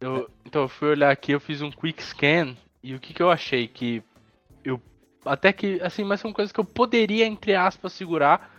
Eu- 0.00 0.30
então, 0.44 0.62
eu 0.62 0.68
fui 0.68 0.88
olhar 0.88 1.10
aqui, 1.10 1.32
eu 1.32 1.40
fiz 1.40 1.62
um 1.62 1.70
quick 1.70 2.02
scan 2.02 2.54
e 2.82 2.94
o 2.94 3.00
que, 3.00 3.14
que 3.14 3.22
eu 3.22 3.30
achei? 3.30 3.66
Que 3.66 4.02
eu. 4.62 4.80
Até 5.24 5.52
que, 5.52 5.80
assim, 5.82 6.04
mas 6.04 6.20
são 6.20 6.32
coisas 6.32 6.52
que 6.52 6.60
eu 6.60 6.64
poderia, 6.64 7.26
entre 7.26 7.54
aspas, 7.54 7.92
segurar. 7.92 8.54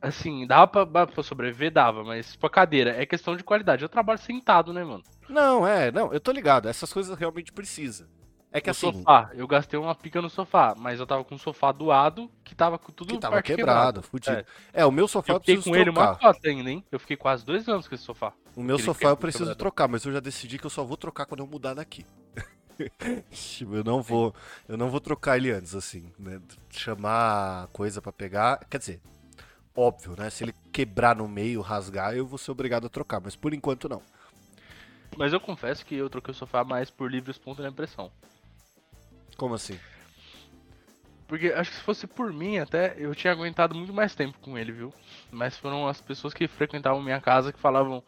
Assim, 0.00 0.46
dava 0.46 0.86
pra, 0.86 1.06
pra 1.06 1.22
sobreviver? 1.22 1.70
Dava, 1.72 2.04
mas 2.04 2.32
tipo, 2.32 2.46
a 2.46 2.50
cadeira 2.50 2.90
é 2.90 3.06
questão 3.06 3.36
de 3.36 3.42
qualidade. 3.42 3.82
Eu 3.82 3.88
trabalho 3.88 4.18
sentado, 4.18 4.72
né, 4.72 4.84
mano? 4.84 5.02
Não, 5.28 5.66
é, 5.66 5.90
não, 5.90 6.12
eu 6.12 6.20
tô 6.20 6.30
ligado. 6.30 6.68
Essas 6.68 6.92
coisas 6.92 7.16
realmente 7.18 7.50
precisa. 7.52 8.06
É 8.54 8.60
que 8.60 8.70
o 8.70 8.72
assim, 8.72 8.92
sofá, 8.92 9.30
eu 9.34 9.48
gastei 9.48 9.76
uma 9.78 9.96
pica 9.96 10.22
no 10.22 10.30
sofá, 10.30 10.76
mas 10.78 11.00
eu 11.00 11.06
tava 11.08 11.24
com 11.24 11.34
o 11.34 11.38
sofá 11.38 11.72
doado 11.72 12.30
que 12.44 12.54
tava 12.54 12.78
com 12.78 12.92
tudo 12.92 13.12
que 13.12 13.18
tava 13.18 13.42
quebrado, 13.42 14.00
fudido. 14.00 14.46
É. 14.72 14.86
o 14.86 14.92
meu 14.92 15.08
sofá 15.08 15.32
eu, 15.32 15.36
Eu 15.38 15.40
fiquei 15.40 15.56
com 15.58 15.74
ele 15.74 15.90
trocar. 15.90 16.12
uma 16.12 16.16
cota 16.16 16.48
ainda, 16.48 16.70
hein? 16.70 16.84
Eu 16.92 17.00
fiquei 17.00 17.16
quase 17.16 17.44
dois 17.44 17.68
anos 17.68 17.88
com 17.88 17.96
esse 17.96 18.04
sofá. 18.04 18.32
O 18.54 18.62
meu 18.62 18.76
Aquele 18.76 18.86
sofá 18.86 19.08
é 19.08 19.10
eu 19.10 19.16
preciso 19.16 19.54
quebrado. 19.54 19.58
trocar, 19.58 19.88
mas 19.88 20.04
eu 20.04 20.12
já 20.12 20.20
decidi 20.20 20.56
que 20.58 20.66
eu 20.66 20.70
só 20.70 20.84
vou 20.84 20.96
trocar 20.96 21.26
quando 21.26 21.40
eu 21.40 21.48
mudar 21.48 21.74
daqui. 21.74 22.06
Eu 23.60 23.84
não 23.84 24.02
vou, 24.02 24.34
eu 24.68 24.76
não 24.76 24.90
vou 24.90 25.00
trocar 25.00 25.36
ele 25.36 25.50
antes 25.52 25.76
assim, 25.76 26.12
né? 26.18 26.40
Chamar 26.70 27.68
coisa 27.68 28.02
pra 28.02 28.10
pegar, 28.12 28.64
quer 28.68 28.78
dizer, 28.78 29.00
óbvio, 29.76 30.16
né? 30.18 30.28
Se 30.28 30.42
ele 30.42 30.54
quebrar 30.72 31.14
no 31.14 31.28
meio, 31.28 31.60
rasgar, 31.60 32.16
eu 32.16 32.26
vou 32.26 32.36
ser 32.36 32.50
obrigado 32.50 32.86
a 32.86 32.90
trocar, 32.90 33.20
mas 33.20 33.36
por 33.36 33.54
enquanto 33.54 33.88
não. 33.88 34.02
Mas 35.16 35.32
eu 35.32 35.38
confesso 35.40 35.86
que 35.86 35.94
eu 35.94 36.10
troquei 36.10 36.32
o 36.32 36.34
sofá 36.34 36.64
mais 36.64 36.90
por 36.90 37.08
livre 37.08 37.30
espontânea 37.30 37.70
pressão. 37.70 38.10
Como 39.34 39.54
assim? 39.54 39.78
Porque 41.26 41.48
acho 41.48 41.70
que 41.70 41.76
se 41.76 41.82
fosse 41.82 42.06
por 42.06 42.32
mim, 42.32 42.58
até 42.58 42.94
eu 42.98 43.14
tinha 43.14 43.32
aguentado 43.32 43.74
muito 43.74 43.92
mais 43.94 44.14
tempo 44.14 44.38
com 44.40 44.58
ele, 44.58 44.72
viu? 44.72 44.92
Mas 45.32 45.56
foram 45.56 45.88
as 45.88 46.00
pessoas 46.00 46.34
que 46.34 46.46
frequentavam 46.46 47.02
minha 47.02 47.20
casa 47.20 47.52
que 47.52 47.58
falavam: 47.58 48.02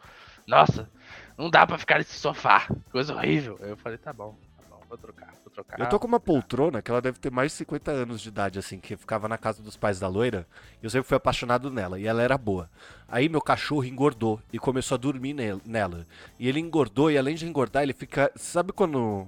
Nossa, 0.45 0.89
não 1.37 1.49
dá 1.49 1.65
pra 1.65 1.77
ficar 1.79 1.97
nesse 1.97 2.17
sofá, 2.17 2.67
coisa 2.91 3.15
horrível. 3.15 3.57
Aí 3.61 3.69
eu 3.71 3.77
falei: 3.77 3.97
Tá 3.97 4.13
bom, 4.13 4.37
tá 4.55 4.63
bom, 4.69 4.79
vou 4.87 4.97
trocar, 4.99 5.33
vou 5.43 5.51
trocar. 5.51 5.79
Eu 5.79 5.89
tô 5.89 5.99
com 5.99 6.05
uma 6.07 6.19
poltrona 6.19 6.79
que 6.79 6.91
ela 6.91 7.01
deve 7.01 7.17
ter 7.17 7.31
mais 7.31 7.51
de 7.51 7.57
50 7.57 7.89
anos 7.89 8.21
de 8.21 8.29
idade, 8.29 8.59
assim, 8.59 8.79
que 8.79 8.95
ficava 8.95 9.27
na 9.27 9.37
casa 9.37 9.63
dos 9.63 9.75
pais 9.75 9.99
da 9.99 10.07
loira, 10.07 10.47
e 10.81 10.85
eu 10.85 10.89
sempre 10.89 11.07
fui 11.07 11.17
apaixonado 11.17 11.71
nela, 11.71 11.99
e 11.99 12.05
ela 12.05 12.21
era 12.21 12.37
boa. 12.37 12.69
Aí 13.07 13.27
meu 13.27 13.41
cachorro 13.41 13.83
engordou 13.83 14.39
e 14.53 14.59
começou 14.59 14.93
a 14.93 14.99
dormir 14.99 15.33
nel- 15.33 15.59
nela. 15.65 16.05
E 16.39 16.47
ele 16.47 16.59
engordou, 16.59 17.09
e 17.09 17.17
além 17.17 17.33
de 17.35 17.47
engordar, 17.47 17.81
ele 17.81 17.93
fica. 17.93 18.31
Sabe 18.35 18.71
quando 18.71 19.27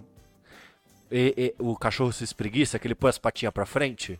e- 1.11 1.33
e- 1.37 1.55
o 1.59 1.75
cachorro 1.75 2.11
se 2.11 2.23
espreguiça, 2.23 2.77
que 2.79 2.87
ele 2.87 2.95
põe 2.95 3.09
as 3.09 3.17
patinhas 3.17 3.53
pra 3.53 3.65
frente? 3.65 4.19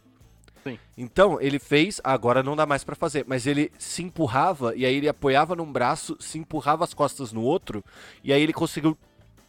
Sim. 0.64 0.78
Então, 0.98 1.40
ele 1.40 1.60
fez, 1.60 2.02
agora 2.04 2.44
não 2.44 2.56
dá 2.56 2.66
mais 2.66 2.84
pra 2.84 2.96
fazer, 2.96 3.26
mas 3.28 3.48
ele 3.48 3.72
se 3.78 4.04
empurrava, 4.04 4.76
e 4.76 4.86
aí 4.86 4.96
ele 4.96 5.08
apoiava 5.08 5.56
num 5.56 5.72
braço, 5.72 6.18
se 6.20 6.38
empurrava 6.38 6.84
as 6.84 6.94
costas 6.94 7.32
no 7.32 7.42
outro, 7.42 7.84
e 8.24 8.34
aí 8.34 8.42
ele 8.42 8.54
conseguiu 8.54 8.98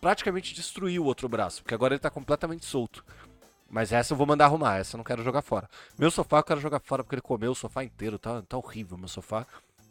praticamente 0.01 0.55
destruir 0.55 1.01
o 1.01 1.05
outro 1.05 1.29
braço, 1.29 1.63
porque 1.63 1.75
agora 1.75 1.95
ele 1.95 2.01
tá 2.01 2.11
completamente 2.11 2.65
solto. 2.65 3.05
Mas 3.69 3.93
essa 3.93 4.13
eu 4.13 4.17
vou 4.17 4.27
mandar 4.27 4.47
arrumar, 4.47 4.79
essa 4.79 4.97
eu 4.97 4.99
não 4.99 5.05
quero 5.05 5.23
jogar 5.23 5.43
fora. 5.43 5.69
Meu 5.99 6.11
sofá 6.11 6.39
eu 6.39 6.43
quero 6.45 6.61
jogar 6.61 6.81
fora 6.81 7.05
porque 7.05 7.15
ele 7.15 7.23
comeu 7.23 7.53
o 7.53 7.55
sofá 7.55 7.85
inteiro, 7.85 8.19
tá, 8.19 8.43
tá 8.43 8.57
horrível 8.57 8.99
meu 8.99 9.07
sofá. 9.09 9.47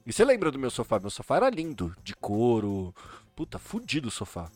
E 0.06 0.12
você 0.12 0.26
lembra 0.26 0.52
do 0.52 0.60
meu 0.60 0.70
sofá? 0.70 1.00
Meu 1.00 1.10
sofá 1.10 1.38
era 1.38 1.50
lindo, 1.50 1.96
de 2.04 2.14
couro. 2.16 2.94
Puta, 3.36 3.58
fudido 3.60 4.08
o 4.08 4.12
sofá. 4.12 4.50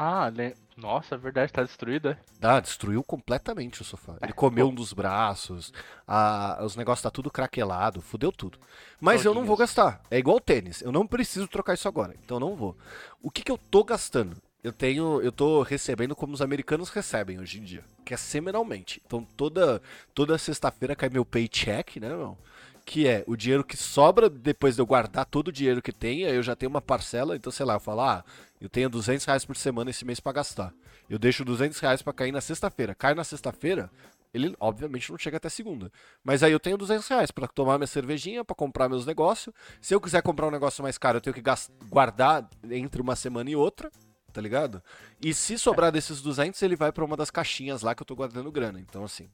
Ah, 0.00 0.28
le- 0.28 0.54
nossa, 0.76 1.16
é 1.16 1.18
verdade, 1.18 1.52
tá 1.52 1.62
destruído, 1.64 2.10
é? 2.10 2.18
Ah, 2.40 2.60
destruiu 2.60 3.02
completamente 3.02 3.82
o 3.82 3.84
sofá. 3.84 4.16
Ele 4.22 4.32
comeu 4.32 4.68
um 4.68 4.74
dos 4.74 4.92
braços, 4.92 5.72
a- 6.06 6.60
os 6.64 6.76
negócios 6.76 7.02
tá 7.02 7.10
tudo 7.10 7.30
craquelado, 7.32 8.00
fudeu 8.00 8.30
tudo. 8.30 8.58
Mas 9.00 9.24
eu 9.24 9.34
não 9.34 9.44
vou 9.44 9.56
gastar. 9.56 10.00
É 10.10 10.16
igual 10.18 10.38
tênis. 10.38 10.80
Eu 10.82 10.92
não 10.92 11.04
preciso 11.06 11.48
trocar 11.48 11.74
isso 11.74 11.88
agora. 11.88 12.14
Então 12.24 12.36
eu 12.36 12.40
não 12.40 12.54
vou. 12.54 12.76
O 13.20 13.28
que, 13.30 13.42
que 13.42 13.50
eu 13.50 13.58
tô 13.58 13.82
gastando? 13.82 14.36
Eu 14.62 14.72
tenho. 14.72 15.20
Eu 15.20 15.32
tô 15.32 15.62
recebendo 15.62 16.14
como 16.14 16.32
os 16.32 16.42
americanos 16.42 16.90
recebem 16.90 17.40
hoje 17.40 17.58
em 17.58 17.64
dia. 17.64 17.84
Que 18.04 18.14
é 18.14 18.16
semanalmente. 18.16 19.02
Então 19.04 19.26
toda, 19.36 19.82
toda 20.14 20.38
sexta-feira 20.38 20.94
cai 20.94 21.08
meu 21.08 21.24
paycheck, 21.24 21.98
né, 21.98 22.08
meu? 22.08 22.38
Que 22.84 23.06
é 23.06 23.22
o 23.26 23.36
dinheiro 23.36 23.62
que 23.64 23.76
sobra 23.76 24.30
depois 24.30 24.74
de 24.76 24.80
eu 24.80 24.86
guardar 24.86 25.26
todo 25.26 25.48
o 25.48 25.52
dinheiro 25.52 25.82
que 25.82 25.92
tem, 25.92 26.24
aí 26.24 26.34
eu 26.34 26.42
já 26.42 26.56
tenho 26.56 26.70
uma 26.70 26.80
parcela, 26.80 27.36
então 27.36 27.52
sei 27.52 27.66
lá, 27.66 27.74
eu 27.74 27.80
falo, 27.80 28.00
ah, 28.00 28.24
eu 28.60 28.68
tenho 28.68 28.88
200 28.88 29.24
reais 29.24 29.44
por 29.44 29.56
semana 29.56 29.90
esse 29.90 30.04
mês 30.04 30.20
pra 30.20 30.32
gastar. 30.32 30.72
Eu 31.08 31.18
deixo 31.18 31.44
200 31.44 31.78
reais 31.80 32.02
pra 32.02 32.12
cair 32.12 32.32
na 32.32 32.40
sexta-feira. 32.40 32.94
Cai 32.94 33.14
na 33.14 33.24
sexta-feira, 33.24 33.90
ele 34.34 34.54
obviamente 34.60 35.10
não 35.10 35.18
chega 35.18 35.36
até 35.38 35.48
segunda. 35.48 35.90
Mas 36.22 36.42
aí 36.42 36.52
eu 36.52 36.60
tenho 36.60 36.76
200 36.76 37.06
reais 37.08 37.30
pra 37.30 37.46
tomar 37.48 37.78
minha 37.78 37.86
cervejinha, 37.86 38.44
pra 38.44 38.54
comprar 38.54 38.88
meus 38.88 39.06
negócios. 39.06 39.54
Se 39.80 39.94
eu 39.94 40.00
quiser 40.00 40.22
comprar 40.22 40.46
um 40.46 40.50
negócio 40.50 40.82
mais 40.82 40.98
caro, 40.98 41.16
eu 41.18 41.20
tenho 41.20 41.34
que 41.34 41.42
guardar 41.88 42.48
entre 42.70 43.00
uma 43.00 43.16
semana 43.16 43.48
e 43.48 43.56
outra, 43.56 43.90
tá 44.32 44.40
ligado? 44.40 44.82
E 45.20 45.32
se 45.32 45.58
sobrar 45.58 45.90
desses 45.90 46.20
200, 46.20 46.60
ele 46.62 46.76
vai 46.76 46.92
pra 46.92 47.04
uma 47.04 47.16
das 47.16 47.30
caixinhas 47.30 47.82
lá 47.82 47.94
que 47.94 48.02
eu 48.02 48.06
tô 48.06 48.14
guardando 48.14 48.52
grana. 48.52 48.78
Então 48.80 49.04
assim, 49.04 49.30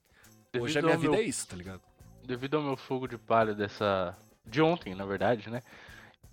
hoje 0.58 0.78
a 0.78 0.80
Devido 0.80 0.84
minha 0.86 0.96
vida 0.98 1.12
meu- 1.12 1.20
é 1.20 1.22
isso, 1.24 1.46
tá 1.48 1.56
ligado? 1.56 1.80
Devido 2.24 2.56
ao 2.56 2.62
meu 2.62 2.76
fogo 2.76 3.06
de 3.08 3.18
palha 3.18 3.54
dessa. 3.54 4.16
de 4.46 4.60
ontem, 4.62 4.94
na 4.94 5.04
verdade, 5.06 5.48
né? 5.50 5.62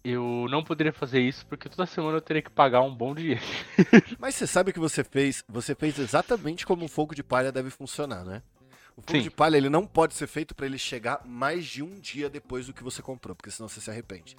Eu 0.04 0.48
não 0.50 0.64
poderia 0.64 0.92
fazer 0.92 1.22
isso 1.22 1.46
porque 1.46 1.70
toda 1.70 1.86
semana 1.86 2.18
eu 2.18 2.22
teria 2.22 2.42
que 2.42 2.50
pagar 2.50 2.82
um 2.82 2.94
bom 2.94 3.14
dinheiro. 3.14 3.42
Mas 4.18 4.34
você 4.36 4.48
sabe 4.48 4.72
o 4.72 4.74
que 4.74 4.80
você 4.80 5.04
fez? 5.04 5.44
Você 5.48 5.76
fez 5.76 6.00
exatamente 6.00 6.66
como 6.66 6.84
um 6.84 6.88
fogo 6.88 7.14
de 7.14 7.22
palha 7.22 7.52
deve 7.52 7.70
funcionar, 7.70 8.24
né? 8.26 8.42
O 8.98 9.02
fogo 9.02 9.20
Sim. 9.20 9.22
de 9.24 9.30
palha 9.30 9.58
ele 9.58 9.70
não 9.70 9.86
pode 9.86 10.16
ser 10.16 10.28
feito 10.28 10.54
pra 10.56 10.66
ele 10.66 10.78
chegar 10.78 11.22
mais 11.26 11.66
de 11.66 11.82
um 11.84 12.00
dia 12.00 12.30
depois 12.30 12.66
do 12.68 12.74
que 12.74 12.84
você 12.84 13.02
comprou, 13.02 13.36
porque 13.36 13.50
senão 13.52 13.70
você 13.70 13.80
se 13.80 13.90
arrepende. 13.92 14.36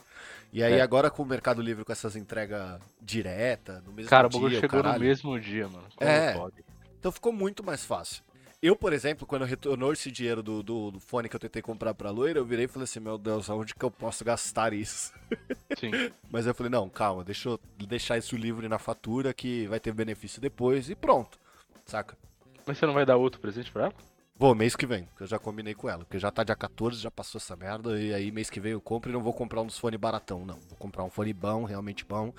E 0.52 0.62
aí 0.62 0.74
É. 0.74 0.80
agora 0.82 1.10
com 1.10 1.22
o 1.22 1.26
Mercado 1.26 1.62
Livre 1.62 1.84
com 1.84 1.92
essas 1.92 2.16
entregas 2.16 2.80
direta, 3.00 3.82
no 3.86 3.92
mesmo 3.92 4.10
Cara, 4.10 4.26
o 4.26 4.30
dia, 4.30 4.40
bagulho 4.40 4.60
chegou 4.60 4.78
no 4.78 4.82
caralho, 4.84 5.00
mesmo 5.02 5.40
dia, 5.40 5.68
mano. 5.68 5.84
Como 5.94 6.10
É. 6.10 6.32
pode? 6.34 6.56
então 6.98 7.10
ficou 7.12 7.32
muito 7.32 7.64
mais 7.64 7.84
fácil. 7.84 8.22
Eu, 8.62 8.76
por 8.76 8.92
exemplo, 8.92 9.26
quando 9.26 9.44
retornou 9.44 9.92
esse 9.92 10.08
dinheiro 10.08 10.40
do, 10.40 10.62
do, 10.62 10.92
do 10.92 11.00
fone 11.00 11.28
que 11.28 11.34
eu 11.34 11.40
tentei 11.40 11.60
comprar 11.60 11.94
pra 11.94 12.12
loira, 12.12 12.38
eu 12.38 12.44
virei 12.44 12.66
e 12.66 12.68
falei 12.68 12.84
assim, 12.84 13.00
meu 13.00 13.18
Deus, 13.18 13.50
aonde 13.50 13.74
que 13.74 13.84
eu 13.84 13.90
posso 13.90 14.24
gastar 14.24 14.72
isso? 14.72 15.12
Sim. 15.76 15.90
Mas 16.30 16.46
eu 16.46 16.54
falei, 16.54 16.70
não, 16.70 16.88
calma, 16.88 17.24
deixa 17.24 17.48
eu 17.48 17.60
deixar 17.88 18.18
isso 18.18 18.36
livre 18.36 18.68
na 18.68 18.78
fatura 18.78 19.34
que 19.34 19.66
vai 19.66 19.80
ter 19.80 19.92
benefício 19.92 20.40
depois 20.40 20.88
e 20.88 20.94
pronto, 20.94 21.40
saca? 21.84 22.16
Mas 22.64 22.78
você 22.78 22.86
não 22.86 22.94
vai 22.94 23.04
dar 23.04 23.16
outro 23.16 23.40
presente 23.40 23.72
pra 23.72 23.86
ela? 23.86 23.94
Vou, 24.36 24.54
mês 24.54 24.76
que 24.76 24.86
vem, 24.86 25.08
que 25.16 25.24
eu 25.24 25.26
já 25.26 25.40
combinei 25.40 25.74
com 25.74 25.88
ela. 25.88 26.04
Porque 26.04 26.20
já 26.20 26.30
tá 26.30 26.44
dia 26.44 26.54
14, 26.54 27.00
já 27.00 27.10
passou 27.10 27.40
essa 27.40 27.56
merda. 27.56 28.00
E 28.00 28.14
aí, 28.14 28.30
mês 28.30 28.48
que 28.48 28.60
vem 28.60 28.72
eu 28.72 28.80
compro 28.80 29.10
e 29.10 29.12
não 29.12 29.22
vou 29.22 29.32
comprar 29.32 29.60
um 29.60 29.66
dos 29.66 29.78
fones 29.78 29.98
baratão, 29.98 30.46
não. 30.46 30.58
Vou 30.68 30.78
comprar 30.78 31.02
um 31.02 31.10
fone 31.10 31.32
bom, 31.32 31.64
realmente 31.64 32.04
bom. 32.04 32.32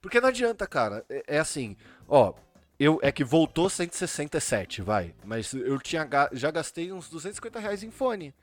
Porque 0.00 0.20
não 0.20 0.28
adianta, 0.28 0.66
cara. 0.66 1.04
É, 1.08 1.36
é 1.36 1.38
assim, 1.38 1.76
ó. 2.08 2.34
Eu, 2.80 2.98
é 3.02 3.12
que 3.12 3.22
voltou 3.22 3.68
167, 3.68 4.80
vai. 4.80 5.14
Mas 5.22 5.52
eu 5.52 5.78
tinha 5.78 6.08
já 6.32 6.50
gastei 6.50 6.90
uns 6.90 7.10
250 7.10 7.60
reais 7.60 7.82
em 7.82 7.90
fone. 7.90 8.34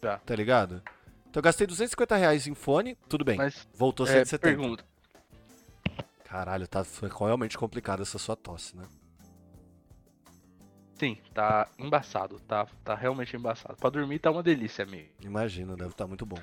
Já. 0.00 0.18
Tá 0.18 0.36
ligado? 0.36 0.80
Então 1.28 1.40
eu 1.40 1.42
gastei 1.42 1.66
250 1.66 2.14
reais 2.14 2.46
em 2.46 2.54
fone, 2.54 2.96
tudo 3.08 3.24
bem. 3.24 3.36
Mas, 3.36 3.66
voltou 3.74 4.06
é, 4.06 4.10
170. 4.10 4.38
pergunta. 4.38 4.84
Caralho, 6.22 6.68
tá 6.68 6.84
foi 6.84 7.08
realmente 7.08 7.58
complicada 7.58 8.02
essa 8.02 8.16
sua 8.16 8.36
tosse, 8.36 8.76
né? 8.76 8.84
Sim, 10.94 11.18
tá 11.34 11.68
embaçado. 11.76 12.38
Tá, 12.46 12.68
tá 12.84 12.94
realmente 12.94 13.36
embaçado. 13.36 13.76
Pra 13.76 13.90
dormir 13.90 14.20
tá 14.20 14.30
uma 14.30 14.42
delícia, 14.42 14.84
amigo. 14.84 15.08
Imagina, 15.20 15.74
deve 15.76 15.90
estar 15.90 16.06
muito 16.06 16.24
bom. 16.24 16.38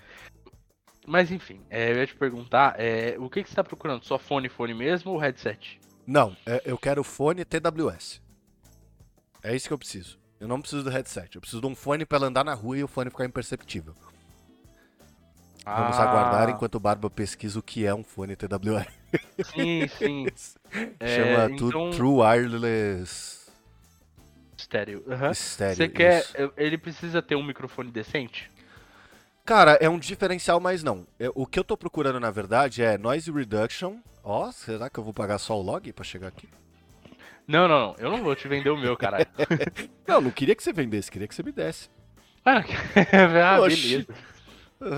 Mas 1.08 1.32
enfim, 1.32 1.62
é, 1.70 1.94
eu 1.94 1.96
ia 1.96 2.08
te 2.08 2.16
perguntar, 2.16 2.78
é, 2.78 3.16
o 3.18 3.30
que, 3.30 3.42
que 3.42 3.50
você 3.50 3.56
tá 3.56 3.64
procurando? 3.64 4.04
Só 4.04 4.20
fone, 4.20 4.50
fone 4.50 4.74
mesmo 4.74 5.12
ou 5.12 5.18
headset? 5.18 5.80
Não, 6.06 6.36
é- 6.46 6.62
eu 6.66 6.78
quero 6.78 7.04
fone 7.04 7.46
TWS. 7.46 8.22
É 9.44 9.56
isso 9.56 9.68
que 9.68 9.74
eu 9.74 9.78
preciso. 9.78 10.20
Eu 10.40 10.48
não 10.48 10.60
preciso 10.60 10.84
do 10.84 10.90
headset. 10.90 11.36
Eu 11.36 11.42
preciso 11.42 11.62
de 11.62 11.68
um 11.68 11.76
fone 11.76 12.06
pra 12.06 12.18
ela 12.18 12.28
andar 12.28 12.44
na 12.44 12.54
rua 12.54 12.78
e 12.78 12.84
o 12.84 12.88
fone 12.88 13.10
ficar 13.10 13.26
imperceptível. 13.26 13.94
Vamos 15.64 15.96
Ah, 15.98 16.04
aguardar 16.04 16.50
enquanto 16.50 16.76
o 16.76 16.80
Barba 16.80 17.08
pesquisa 17.10 17.60
o 17.60 17.62
que 17.64 17.86
é 17.86 17.94
um 17.94 18.04
fone 18.04 18.36
TWS. 18.36 18.88
Sim, 19.54 19.88
sim. 19.98 20.28
É, 21.00 21.16
Chama 21.16 21.56
tu- 21.56 21.68
então- 21.68 21.92
True 21.92 22.16
Wireless 22.22 23.42
Estéreo. 24.58 25.04
aham. 25.08 25.34
Stereo. 25.34 25.76
Você 25.76 25.88
quer. 25.90 26.26
Ele 26.58 26.78
precisa 26.80 27.22
ter 27.22 27.36
um 27.36 27.44
microfone 27.44 27.92
decente? 27.92 28.50
Cara, 29.52 29.78
é 29.82 29.90
um 29.90 30.00
diferencial, 30.00 30.62
mas 30.62 30.82
não. 30.82 31.06
É, 31.20 31.30
o 31.36 31.46
que 31.46 31.60
eu 31.60 31.64
tô 31.66 31.76
procurando, 31.76 32.22
na 32.22 32.32
verdade, 32.32 32.82
é 32.82 32.98
Noise 32.98 33.30
Reduction. 33.30 33.98
Ó, 34.24 34.50
será 34.50 34.90
que 34.90 34.98
eu 34.98 35.04
vou 35.04 35.14
pagar 35.14 35.40
só 35.40 35.60
o 35.60 35.62
log 35.62 35.92
pra 35.92 36.06
chegar 36.06 36.30
aqui? 36.30 36.48
Não, 37.46 37.68
não, 37.68 37.88
não. 37.88 37.96
Eu 38.00 38.10
não 38.10 38.24
vou 38.24 38.34
te 38.34 38.48
vender 38.48 38.70
o 38.70 38.78
meu, 38.78 38.96
caralho. 38.96 39.26
Não, 40.08 40.22
não 40.22 40.32
queria 40.32 40.56
que 40.56 40.64
você 40.64 40.72
vendesse, 40.72 41.12
queria 41.12 41.28
que 41.28 41.36
você 41.36 41.44
me 41.44 41.52
desse. 41.52 41.90
ah, 42.46 42.64
ah, 43.44 43.62
beleza. 43.68 44.08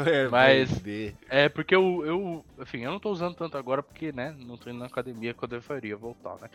É, 0.07 0.27
Mas-. 0.29 0.83
É, 1.29 1.49
porque 1.49 1.75
eu, 1.75 2.05
eu. 2.05 2.45
Enfim, 2.59 2.81
eu 2.81 2.91
não 2.91 2.99
tô 2.99 3.11
usando 3.11 3.35
tanto 3.35 3.57
agora 3.57 3.83
porque, 3.83 4.11
né? 4.11 4.35
Não 4.37 4.57
tô 4.57 4.69
indo 4.69 4.79
na 4.79 4.85
academia 4.85 5.33
quando 5.33 5.55
eu 5.55 5.61
faria 5.61 5.97
voltar, 5.97 6.37
né? 6.39 6.49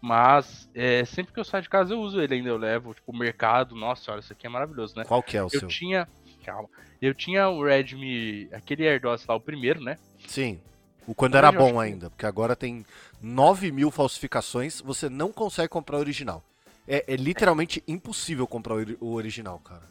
Mas 0.00 0.68
é, 0.74 1.04
sempre 1.04 1.32
que 1.32 1.38
eu 1.38 1.44
saio 1.44 1.62
de 1.62 1.68
casa 1.68 1.94
eu 1.94 2.00
uso 2.00 2.20
ele 2.20 2.34
ainda. 2.34 2.48
Eu 2.48 2.56
levo, 2.56 2.92
tipo, 2.92 3.12
o 3.12 3.16
mercado. 3.16 3.76
Nossa, 3.76 4.10
olha, 4.10 4.20
isso 4.20 4.32
aqui 4.32 4.46
é 4.46 4.50
maravilhoso, 4.50 4.96
né? 4.96 5.04
Qual 5.04 5.22
que 5.22 5.36
é 5.36 5.42
o 5.42 5.46
Eu 5.46 5.60
seu? 5.60 5.68
tinha. 5.68 6.08
Calma. 6.44 6.68
Eu 7.00 7.14
tinha 7.14 7.48
o 7.48 7.64
Redmi, 7.64 8.48
aquele 8.52 8.86
AirDots 8.86 9.26
lá, 9.26 9.34
o 9.34 9.40
primeiro, 9.40 9.80
né? 9.82 9.98
Sim. 10.26 10.60
O 11.06 11.14
quando 11.14 11.36
era 11.36 11.50
bom 11.50 11.80
ainda, 11.80 12.08
porque 12.10 12.24
agora 12.26 12.54
tem 12.54 12.86
9 13.20 13.72
mil 13.72 13.90
falsificações, 13.90 14.80
você 14.80 15.08
não 15.08 15.32
consegue 15.32 15.68
comprar 15.68 15.96
o 15.96 16.00
original. 16.00 16.42
É, 16.86 17.04
é 17.12 17.16
literalmente 17.16 17.82
impossível 17.88 18.46
comprar 18.46 18.74
o 18.74 18.76
ori- 18.76 18.98
o 19.00 19.12
original, 19.14 19.58
cara. 19.58 19.82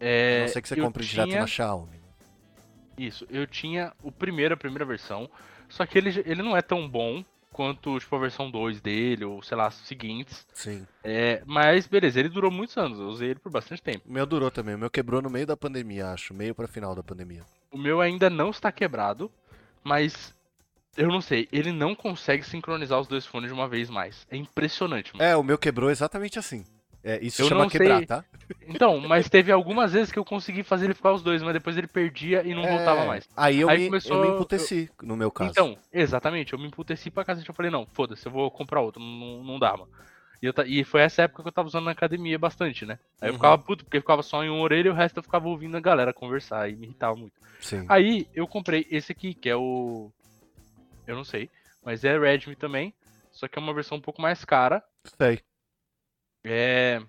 A 0.00 0.04
É, 0.04 0.40
não 0.42 0.48
ser 0.48 0.62
que 0.62 0.68
você 0.68 0.76
compre 0.76 1.04
direto 1.04 1.28
tinha- 1.28 1.40
na 1.40 1.46
Xiaomi. 1.46 1.98
Isso, 2.96 3.24
eu 3.30 3.46
tinha 3.46 3.92
o 4.02 4.10
primeiro, 4.10 4.54
a 4.54 4.56
primeira 4.56 4.84
versão. 4.84 5.30
Só 5.68 5.86
que 5.86 5.96
ele, 5.98 6.10
ele 6.26 6.42
não 6.42 6.56
é 6.56 6.62
tão 6.62 6.88
bom 6.88 7.24
quanto, 7.58 7.98
tipo, 7.98 8.14
a 8.14 8.20
versão 8.20 8.48
2 8.48 8.80
dele, 8.80 9.24
ou 9.24 9.42
sei 9.42 9.56
lá, 9.56 9.66
as 9.66 9.74
seguintes. 9.74 10.46
Sim. 10.54 10.86
É, 11.02 11.42
mas 11.44 11.88
beleza, 11.88 12.20
ele 12.20 12.28
durou 12.28 12.52
muitos 12.52 12.76
anos, 12.76 13.00
eu 13.00 13.08
usei 13.08 13.30
ele 13.30 13.40
por 13.40 13.50
bastante 13.50 13.82
tempo. 13.82 14.08
O 14.08 14.12
meu 14.12 14.24
durou 14.24 14.48
também. 14.48 14.76
O 14.76 14.78
meu 14.78 14.88
quebrou 14.88 15.20
no 15.20 15.28
meio 15.28 15.44
da 15.44 15.56
pandemia, 15.56 16.12
acho. 16.12 16.32
Meio 16.32 16.54
pra 16.54 16.68
final 16.68 16.94
da 16.94 17.02
pandemia. 17.02 17.42
O 17.72 17.76
meu 17.76 18.00
ainda 18.00 18.30
não 18.30 18.50
está 18.50 18.70
quebrado, 18.70 19.28
mas 19.82 20.32
eu 20.96 21.08
não 21.08 21.20
sei, 21.20 21.48
ele 21.50 21.72
não 21.72 21.96
consegue 21.96 22.44
sincronizar 22.44 23.00
os 23.00 23.08
dois 23.08 23.26
fones 23.26 23.48
de 23.48 23.54
uma 23.54 23.66
vez 23.66 23.90
mais. 23.90 24.24
É 24.30 24.36
impressionante, 24.36 25.12
mano. 25.12 25.28
É, 25.28 25.36
o 25.36 25.42
meu 25.42 25.58
quebrou 25.58 25.90
exatamente 25.90 26.38
assim. 26.38 26.64
É, 27.04 27.18
isso 27.24 27.42
Eu 27.42 27.48
chama 27.48 27.62
não 27.62 27.70
quebrar, 27.70 27.98
sei- 27.98 28.06
tá? 28.06 28.24
Então, 28.66 29.00
mas 29.00 29.28
teve 29.28 29.52
algumas 29.52 29.92
vezes 29.92 30.10
que 30.12 30.18
eu 30.18 30.24
consegui 30.24 30.62
fazer 30.62 30.86
ele 30.86 30.94
ficar 30.94 31.12
os 31.12 31.22
dois, 31.22 31.42
mas 31.42 31.52
depois 31.52 31.76
ele 31.76 31.86
perdia 31.86 32.42
e 32.46 32.54
não 32.54 32.66
voltava 32.66 33.02
É, 33.02 33.06
mais. 33.06 33.28
Aí 33.36 33.60
eu, 33.60 33.68
Aí 33.68 33.78
me, 33.78 33.86
começou- 33.86 34.12
eu 34.16 34.18
me 34.22 34.28
emputeci, 34.28 34.90
no 35.02 35.16
meu 35.16 35.30
caso. 35.30 35.50
Então, 35.50 35.78
exatamente, 35.92 36.52
eu 36.52 36.58
me 36.58 36.66
emputeci 36.66 37.10
pra 37.10 37.24
cacete. 37.24 37.48
Eu 37.48 37.54
falei, 37.54 37.70
não, 37.70 37.86
foda-se, 37.92 38.26
eu 38.26 38.32
vou 38.32 38.50
comprar 38.50 38.80
outro, 38.80 39.00
não, 39.00 39.42
não 39.44 39.58
dá, 39.58 39.72
mano. 39.72 39.88
E, 40.42 40.46
eu 40.46 40.54
e 40.66 40.84
foi 40.84 41.00
essa 41.02 41.22
época 41.22 41.42
que 41.42 41.48
eu 41.48 41.52
tava 41.52 41.68
usando 41.68 41.84
na 41.84 41.90
academia 41.90 42.38
bastante, 42.38 42.86
né? 42.86 42.98
Aí 43.20 43.28
eu 43.28 43.32
Uhum. 43.32 43.38
ficava 43.38 43.58
puto, 43.58 43.84
porque 43.84 44.00
ficava 44.00 44.22
só 44.22 44.42
em 44.44 44.48
uma 44.50 44.60
orelha 44.62 44.88
e 44.88 44.90
o 44.90 44.94
resto 44.94 45.18
eu 45.18 45.22
ficava 45.22 45.48
ouvindo 45.48 45.76
a 45.76 45.80
galera 45.80 46.12
conversar 46.12 46.70
e 46.70 46.76
me 46.76 46.86
irritava 46.86 47.16
muito. 47.16 47.34
Sim. 47.60 47.84
Aí 47.88 48.28
eu 48.34 48.46
comprei 48.46 48.86
esse 48.90 49.10
aqui, 49.12 49.34
que 49.34 49.48
é 49.48 49.56
o. 49.56 50.10
Eu 51.06 51.16
não 51.16 51.24
sei, 51.24 51.50
mas 51.84 52.04
é 52.04 52.16
Redmi 52.18 52.54
também. 52.54 52.94
Só 53.32 53.48
que 53.48 53.58
é 53.58 53.62
uma 53.62 53.74
versão 53.74 53.98
um 53.98 54.00
pouco 54.00 54.20
mais 54.22 54.44
cara. 54.44 54.82
Sei. 55.20 55.40
É. 56.48 57.02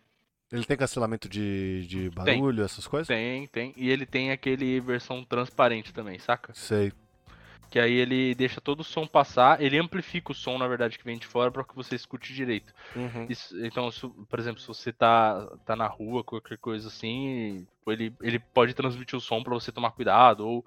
Ele 0.52 0.66
tem 0.66 0.76
cancelamento 0.78 1.30
de, 1.30 1.86
de 1.88 2.10
barulho, 2.10 2.64
essas 2.64 2.88
coisas? 2.88 3.08
Tem, 3.08 3.48
tem. 3.48 3.74
E 3.78 3.90
ele 3.90 4.06
tem 4.06 4.32
aquele 4.32 4.80
versão 4.80 5.24
transparente 5.24 5.94
também, 5.94 6.18
saca? 6.18 6.52
Sei. 6.56 6.92
Que 7.70 7.78
aí 7.80 7.94
ele 7.94 8.34
deixa 8.34 8.60
todo 8.60 8.80
o 8.80 8.84
som 8.84 9.06
passar. 9.06 9.62
Ele 9.62 9.78
amplifica 9.78 10.32
o 10.32 10.36
som, 10.36 10.58
na 10.58 10.68
verdade, 10.68 10.98
que 10.98 11.06
vem 11.06 11.20
de 11.20 11.28
fora 11.28 11.52
para 11.52 11.64
que 11.64 11.76
você 11.76 11.94
escute 11.96 12.34
direito. 12.34 12.74
Uhum. 12.96 13.28
Isso- 13.30 13.56
então, 13.64 13.92
se- 13.92 14.10
por 14.28 14.40
exemplo, 14.40 14.60
se 14.60 14.68
você 14.68 14.92
tá, 14.92 15.46
tá 15.68 15.76
na 15.76 15.86
rua, 15.86 16.24
qualquer 16.24 16.58
coisa 16.58 16.88
assim, 16.88 17.68
ele, 17.86 18.12
ele 18.24 18.40
pode 18.40 18.74
transmitir 18.74 19.16
o 19.16 19.22
som 19.22 19.44
para 19.44 19.54
você 19.54 19.72
tomar 19.72 19.92
cuidado. 19.92 20.48
Ou. 20.48 20.66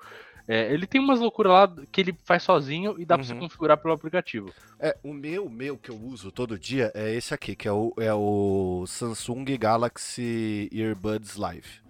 É, 0.48 0.72
ele 0.72 0.86
tem 0.86 1.00
umas 1.00 1.20
loucuras 1.20 1.52
lá 1.52 1.74
que 1.90 2.00
ele 2.00 2.12
faz 2.24 2.42
sozinho 2.42 2.94
e 2.98 3.04
dá 3.04 3.16
pra 3.16 3.24
você 3.26 3.32
Uhum. 3.32 3.40
configurar 3.40 3.76
pelo 3.78 3.94
aplicativo. 3.94 4.52
É, 4.78 4.96
o 5.02 5.12
meu, 5.12 5.48
meu 5.48 5.76
que 5.78 5.90
eu 5.90 5.96
uso 5.96 6.30
todo 6.32 6.58
dia 6.58 6.90
é 6.94 7.14
esse 7.14 7.32
aqui, 7.32 7.54
que 7.54 7.68
é 7.68 7.72
o, 7.72 7.92
é 7.98 8.12
o 8.12 8.84
Samsung 8.86 9.44
Galaxy 9.56 10.68
Earbuds 10.72 11.36
Live. 11.36 11.80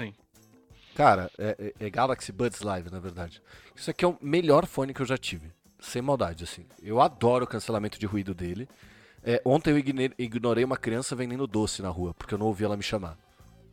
Sim. 0.00 0.14
Cara, 0.94 1.30
é, 1.38 1.72
é- 1.78 1.86
é 1.86 1.90
Galaxy 1.90 2.32
Buds 2.32 2.60
Live, 2.62 2.90
na 2.90 2.98
verdade. 3.00 3.40
Isso 3.74 3.90
aqui 3.90 4.04
é 4.04 4.08
o 4.08 4.18
melhor 4.20 4.66
fone 4.66 4.92
que 4.92 5.00
eu 5.00 5.06
já 5.06 5.16
tive. 5.16 5.50
Sem 5.78 6.02
maldade, 6.02 6.44
assim. 6.44 6.66
Eu 6.82 7.00
adoro 7.00 7.44
o 7.44 7.48
cancelamento 7.48 7.98
de 7.98 8.04
ruído 8.06 8.34
dele. 8.34 8.68
É, 9.22 9.40
ontem 9.44 9.70
eu 9.70 9.78
ignorei 10.18 10.64
uma 10.64 10.76
criança 10.76 11.14
vendendo 11.16 11.46
doce 11.46 11.80
na 11.82 11.88
rua, 11.88 12.12
porque 12.14 12.34
eu 12.34 12.38
não 12.38 12.46
ouvi 12.46 12.64
ela 12.64 12.76
me 12.76 12.82
chamar. 12.82 13.16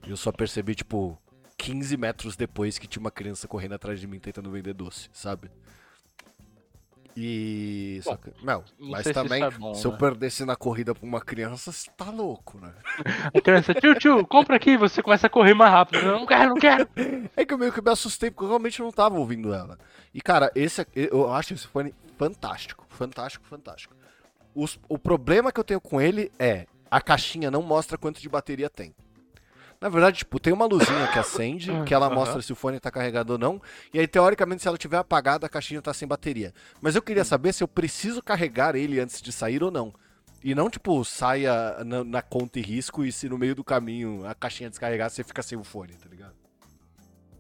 E 0.06 0.10
eu 0.10 0.16
só 0.18 0.32
percebi, 0.32 0.76
tipo, 0.76 1.18
15 1.58 1.98
metros 1.98 2.36
depois 2.36 2.78
que 2.78 2.88
tinha 2.88 3.02
uma 3.02 3.12
criança 3.12 3.48
correndo 3.48 3.74
atrás 3.74 4.00
de 4.00 4.08
mim 4.08 4.20
tentando 4.20 4.50
vender 4.52 4.74
doce, 4.74 5.10
sabe? 5.12 5.50
E. 7.20 8.00
Só 8.04 8.12
Bom, 8.12 8.18
que, 8.18 8.46
Mel, 8.46 8.64
não 8.80 8.90
mas 8.92 9.04
sei 9.04 9.12
se 9.12 9.20
também, 9.20 9.44
é 9.44 9.50
bom, 9.50 9.74
se 9.74 9.86
eu 9.88 9.92
né? 9.92 9.98
perdesse 9.98 10.46
na 10.46 10.56
corrida 10.56 10.94
pra 10.94 11.04
uma 11.04 11.20
criança, 11.20 11.72
você 11.72 11.90
tá 11.98 12.12
louco, 12.12 12.60
né? 12.60 12.72
A 13.34 13.42
criança, 13.42 13.74
tio, 13.74 13.96
tio, 13.96 14.28
compra 14.28 14.56
aqui, 14.56 14.78
você 14.78 15.02
começa 15.02 15.26
a 15.26 15.30
correr 15.30 15.56
mais 15.56 15.72
rápido. 15.72 15.98
Eu 16.06 16.20
não 16.20 16.28
quero, 16.28 16.50
não 16.52 16.58
quero. 16.58 16.88
É 17.36 17.44
que 17.44 17.54
eu 17.54 17.58
meio 17.58 17.74
que 17.74 17.82
me 17.82 17.90
assustei, 17.92 18.30
porque 18.30 18.44
eu 18.46 18.50
realmente 18.50 18.80
não 18.82 18.92
tava 18.92 19.18
ouvindo 19.18 19.52
ela. 19.52 19.80
E, 20.14 20.22
cara, 20.22 20.52
esse 20.54 20.86
eu 20.96 21.32
acho 21.34 21.56
esse 21.56 21.66
fone 21.68 21.94
fantástico. 22.18 22.86
Fantástico, 22.90 23.46
fantástico. 23.46 23.96
Os- 24.54 24.80
o 24.88 24.98
problema 25.00 25.52
que 25.52 25.60
eu 25.60 25.64
tenho 25.64 25.82
com 25.82 26.00
ele 26.00 26.32
é 26.38 26.68
a 26.90 27.02
caixinha 27.02 27.50
não 27.50 27.62
mostra 27.64 27.98
quanto 27.98 28.22
de 28.22 28.30
bateria 28.30 28.70
tem. 28.70 28.94
Na 29.80 29.90
verdade, 29.90 30.20
tipo, 30.20 30.40
tem 30.40 30.52
uma 30.52 30.66
luzinha 30.66 31.08
que 31.14 31.20
acende, 31.20 31.72
que 31.86 31.94
ela 31.94 32.10
mostra 32.10 32.42
se 32.42 32.52
o 32.52 32.56
fone 32.56 32.80
tá 32.80 32.90
carregado 32.90 33.34
ou 33.34 33.38
não. 33.38 33.62
E 33.94 34.00
aí, 34.00 34.08
teoricamente, 34.08 34.62
se 34.64 34.68
ela 34.68 34.78
tiver 34.78 34.98
apagada, 34.98 35.46
a 35.46 35.50
caixinha 35.50 35.82
tá 35.82 35.94
sem 35.94 36.08
bateria. 36.08 36.54
Mas 36.82 36.96
eu 36.96 37.02
queria 37.02 37.24
saber 37.24 37.54
se 37.54 37.64
eu 37.64 37.68
preciso 37.68 38.22
carregar 38.24 38.76
ele 38.76 39.00
antes 39.00 39.22
de 39.22 39.32
sair 39.32 39.62
ou 39.62 39.70
não. 39.70 39.94
E 40.44 40.56
não, 40.56 40.70
tipo, 40.70 41.04
saia 41.04 41.84
na, 41.84 42.04
na 42.04 42.22
conta 42.22 42.60
e 42.60 42.62
risco 42.62 43.04
e 43.04 43.12
se 43.12 43.28
no 43.30 43.38
meio 43.38 43.54
do 43.54 43.64
caminho 43.64 44.26
a 44.26 44.34
caixinha 44.34 44.70
descarregar, 44.70 45.10
você 45.10 45.24
fica 45.24 45.42
sem 45.44 45.58
o 45.58 45.64
fone, 45.64 45.94
tá 45.94 46.10
ligado? 46.10 46.34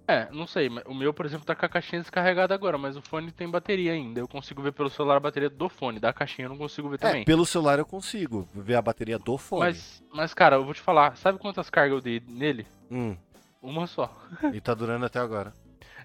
É, 0.07 0.29
não 0.31 0.47
sei, 0.47 0.69
o 0.85 0.93
meu, 0.95 1.13
por 1.13 1.25
exemplo, 1.25 1.45
tá 1.45 1.53
com 1.53 1.65
a 1.65 1.69
caixinha 1.69 2.01
descarregada 2.01 2.53
agora, 2.55 2.77
mas 2.77 2.95
o 2.95 3.01
fone 3.01 3.29
tem 3.29 3.49
bateria 3.49 3.91
ainda. 3.91 4.21
Eu 4.21 4.27
consigo 4.27 4.61
ver 4.61 4.71
pelo 4.71 4.89
celular 4.89 5.17
a 5.17 5.19
bateria 5.19 5.49
do 5.49 5.67
fone, 5.67 5.99
da 5.99 6.13
caixinha 6.13 6.45
eu 6.45 6.49
não 6.49 6.57
consigo 6.57 6.87
ver 6.89 6.95
É, 6.95 6.99
também. 6.99 7.25
pelo 7.25 7.45
celular 7.45 7.77
eu 7.77 7.85
consigo 7.85 8.47
ver 8.55 8.75
a 8.75 8.81
bateria 8.81 9.19
do 9.19 9.37
fone. 9.37 9.65
Mas, 9.65 10.03
mas, 10.13 10.33
cara, 10.33 10.55
eu 10.55 10.63
vou 10.63 10.73
te 10.73 10.79
falar, 10.79 11.17
sabe 11.17 11.37
quantas 11.39 11.69
cargas 11.69 11.95
eu 11.97 12.01
dei 12.01 12.21
nele? 12.25 12.65
Hum, 12.89 13.17
Uma 13.61 13.85
só. 13.85 14.15
e 14.53 14.61
tá 14.61 14.73
durando 14.73 15.05
até 15.05 15.19
agora. 15.19 15.51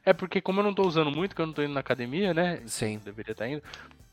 É 0.05 0.13
porque 0.13 0.41
como 0.41 0.59
eu 0.59 0.65
não 0.65 0.75
tô 0.75 0.83
usando 0.85 1.13
muito, 1.13 1.37
que 1.37 1.41
eu 1.41 1.47
não 1.47 1.53
tô 1.53 1.63
indo 1.63 1.75
na 1.75 1.79
academia, 1.81 2.35
né? 2.35 2.61
Sim. 2.67 3.01
Deveria 3.05 3.31
estar 3.33 3.47
indo. 3.49 3.63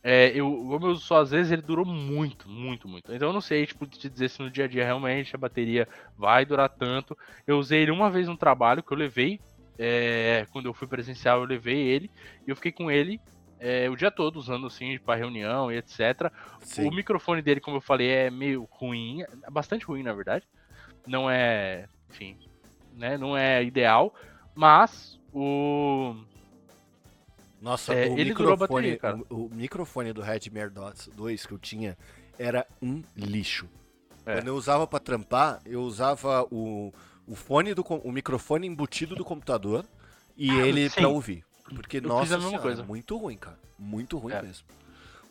É, 0.04 0.32
eu, 0.36 0.46
como 0.70 0.86
eu 0.86 0.92
uso 0.92 1.02
só 1.02 1.20
às 1.20 1.32
vezes, 1.32 1.52
ele 1.52 1.64
durou 1.64 1.84
muito, 1.84 2.48
muito, 2.48 2.88
muito. 2.88 3.12
Então 3.12 3.30
eu 3.30 3.34
não 3.34 3.42
sei, 3.42 3.66
tipo, 3.66 3.88
te 3.88 4.08
dizer 4.08 4.30
se 4.30 4.40
no 4.40 4.52
dia 4.52 4.66
a 4.66 4.68
dia 4.68 4.86
realmente 4.86 5.36
a 5.36 5.40
bateria 5.40 5.88
vai 6.16 6.46
durar 6.46 6.70
tanto. 6.70 7.18
Eu 7.48 7.58
usei 7.58 7.82
ele 7.82 7.92
uma 7.92 8.12
vez 8.12 8.28
no 8.28 8.38
trabalho 8.38 8.84
que 8.84 8.92
eu 8.94 8.98
levei. 8.98 9.40
É, 9.80 10.46
quando 10.52 10.66
eu 10.66 10.74
fui 10.74 10.88
presencial, 10.88 11.40
eu 11.40 11.46
levei 11.46 11.80
ele. 11.80 12.12
E 12.46 12.50
eu 12.50 12.56
fiquei 12.56 12.72
com 12.72 12.92
ele 12.92 13.20
é, 13.60 13.90
o 13.90 13.96
dia 13.96 14.12
todo, 14.12 14.38
usando 14.38 14.68
assim, 14.68 14.98
pra 15.00 15.16
reunião 15.16 15.72
e 15.72 15.78
etc. 15.78 16.32
Sim. 16.62 16.88
O 16.88 16.92
microfone 16.92 17.42
dele, 17.42 17.60
como 17.60 17.78
eu 17.78 17.82
falei, 17.82 18.10
é 18.10 18.30
meio 18.30 18.68
ruim. 18.70 19.22
É 19.22 19.50
bastante 19.50 19.86
ruim, 19.86 20.04
na 20.04 20.14
verdade. 20.14 20.46
Não 21.08 21.30
é. 21.30 21.88
Enfim. 22.10 22.38
Né, 22.94 23.18
não 23.18 23.38
é 23.38 23.64
ideal. 23.64 24.14
Mas 24.54 25.20
o. 25.34 26.16
Nossa, 27.62 27.94
É, 27.94 28.08
o, 28.10 28.18
ele 28.18 28.34
durou 28.34 28.52
microfone, 28.54 28.58
bateria, 28.58 28.98
cara. 28.98 29.18
o, 29.30 29.46
o 29.46 29.50
microfone 29.54 30.14
do 30.14 30.22
Redmi 30.22 30.60
AirDots 30.60 31.10
2 31.14 31.46
que 31.46 31.54
eu 31.54 31.58
tinha 31.60 31.98
era 32.38 32.66
um 32.82 33.02
lixo. 33.16 33.70
É. 34.26 34.36
Quando 34.36 34.48
eu 34.48 34.56
usava 34.56 34.88
pra 34.88 35.00
trampar, 35.00 35.62
eu 35.66 35.82
usava 35.82 36.44
o, 36.52 36.94
o 37.30 37.36
fone 37.36 37.74
do 37.74 37.82
o 37.84 38.12
microfone 38.12 38.68
embutido 38.68 39.16
do 39.16 39.24
computador 39.24 39.86
e 40.36 40.50
ele 40.50 40.86
Ah, 40.86 40.90
sim. 40.90 40.96
pra 40.96 41.08
ouvir. 41.08 41.46
Porque, 41.76 41.98
Eu 41.98 42.02
nossa 42.02 42.36
a 42.38 42.42
senhora, 42.42 42.60
coisa. 42.62 42.84
muito 42.84 43.16
ruim, 43.16 43.38
cara. 43.38 43.60
Muito 43.78 44.18
ruim 44.18 44.34
É. 44.34 44.42
mesmo. 44.42 44.66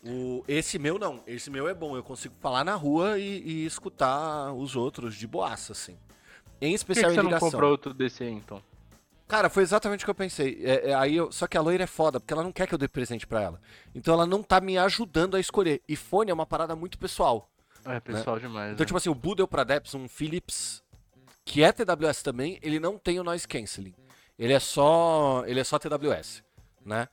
O, 0.05 0.43
esse 0.47 0.79
meu 0.79 0.97
não, 0.97 1.21
esse 1.27 1.49
meu 1.51 1.67
é 1.67 1.73
bom, 1.73 1.95
eu 1.97 2.01
consigo 2.03 2.33
falar 2.39 2.63
na 2.63 2.73
rua 2.75 3.19
e, 3.19 3.41
e 3.45 3.65
escutar 3.65 4.53
os 4.53 4.75
outros 4.77 5.13
de 5.15 5.27
boaça, 5.27 5.73
assim. 5.73 5.91
Em 5.91 5.97
Por 5.97 6.59
que, 6.69 6.75
especial 6.75 7.05
que 7.07 7.11
em 7.11 7.15
você 7.15 7.21
não 7.23 7.29
ligação. 7.29 7.51
comprou 7.51 7.71
outro 7.71 7.93
desse 7.93 8.23
aí, 8.23 8.31
então? 8.31 8.61
Cara, 9.27 9.49
foi 9.49 9.61
exatamente 9.61 10.03
o 10.03 10.05
que 10.05 10.09
eu 10.11 10.15
pensei. 10.15 10.59
É, 10.63 10.91
é, 10.91 10.93
aí 10.93 11.15
eu- 11.17 11.31
só 11.31 11.45
que 11.47 11.57
a 11.57 11.61
loira 11.61 11.83
é 11.83 11.87
foda, 11.87 12.19
porque 12.19 12.33
ela 12.33 12.41
não 12.43 12.51
quer 12.53 12.65
que 12.65 12.73
eu 12.73 12.77
dê 12.77 12.87
presente 12.87 13.27
pra 13.27 13.41
ela. 13.41 13.61
Então 13.93 14.13
ela 14.13 14.25
não 14.25 14.41
tá 14.41 14.61
me 14.61 14.77
ajudando 14.77 15.35
a 15.35 15.39
escolher. 15.39 15.81
E 15.87 15.95
fone 15.97 16.31
é 16.31 16.33
uma 16.33 16.45
parada 16.45 16.75
muito 16.75 16.97
pessoal. 16.97 17.49
É 17.85 17.99
pessoal 17.99 18.39
demais. 18.39 18.71
Então, 18.73 18.83
né? 18.83 18.85
tipo 18.87 18.97
assim, 18.97 19.09
o 19.09 19.15
Bu 19.15 19.35
deu 19.35 19.47
pra 19.47 19.63
Debs 19.65 19.93
um 19.93 20.07
Philips, 20.07 20.81
que 21.49 21.63
é 21.63 21.71
TWS 21.71 22.21
também, 22.21 22.59
ele 22.61 22.79
não 22.79 22.95
tem 22.95 23.19
o 23.19 23.23
noise 23.23 23.47
canceling. 23.47 23.95
Ele 24.37 24.53
é 24.53 24.59
só. 24.59 25.43
Ele 25.47 25.59
é 25.59 25.63
só 25.63 25.79
TWS, 25.79 26.43
né? 26.85 27.07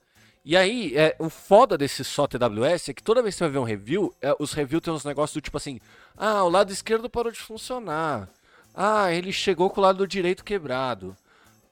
E 0.44 0.54
aí, 0.54 0.94
é, 0.94 1.16
o 1.18 1.30
foda 1.30 1.78
desse 1.78 2.04
só 2.04 2.26
TWS 2.26 2.90
é 2.90 2.92
que 2.92 3.02
toda 3.02 3.22
vez 3.22 3.34
que 3.34 3.38
você 3.38 3.44
vai 3.44 3.52
ver 3.52 3.58
um 3.58 3.64
review, 3.64 4.14
é, 4.20 4.36
os 4.38 4.52
reviews 4.52 4.82
tem 4.82 4.92
uns 4.92 5.06
negócios 5.06 5.32
do 5.32 5.40
tipo 5.40 5.56
assim, 5.56 5.80
ah, 6.14 6.44
o 6.44 6.50
lado 6.50 6.70
esquerdo 6.70 7.08
parou 7.08 7.32
de 7.32 7.40
funcionar. 7.40 8.28
Ah, 8.74 9.10
ele 9.10 9.32
chegou 9.32 9.70
com 9.70 9.80
o 9.80 9.82
lado 9.82 10.06
direito 10.06 10.44
quebrado. 10.44 11.16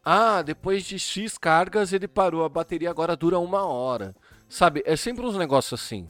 Ah, 0.03 0.41
depois 0.41 0.85
de 0.85 0.99
X 0.99 1.37
cargas 1.37 1.93
ele 1.93 2.09
parou, 2.09 2.45
a 2.45 2.49
bateria 2.49 2.89
agora 2.89 3.15
dura 3.15 3.39
uma 3.39 3.65
hora. 3.65 4.17
Sabe, 4.49 4.83
é 4.87 4.97
sempre 4.97 5.25
uns 5.25 5.37
negócios 5.37 5.83
assim. 5.83 6.09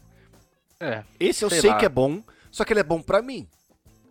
É. 0.79 1.03
Esse 1.19 1.45
eu 1.45 1.51
Sei 1.51 1.63
sei, 1.63 1.75
que 1.75 1.85
é 1.85 1.89
bom, 1.89 2.23
só 2.53 2.65
que 2.65 2.73
ele 2.73 2.81
é 2.81 2.85
bom 2.85 3.03
pra 3.03 3.21
mim. 3.21 3.49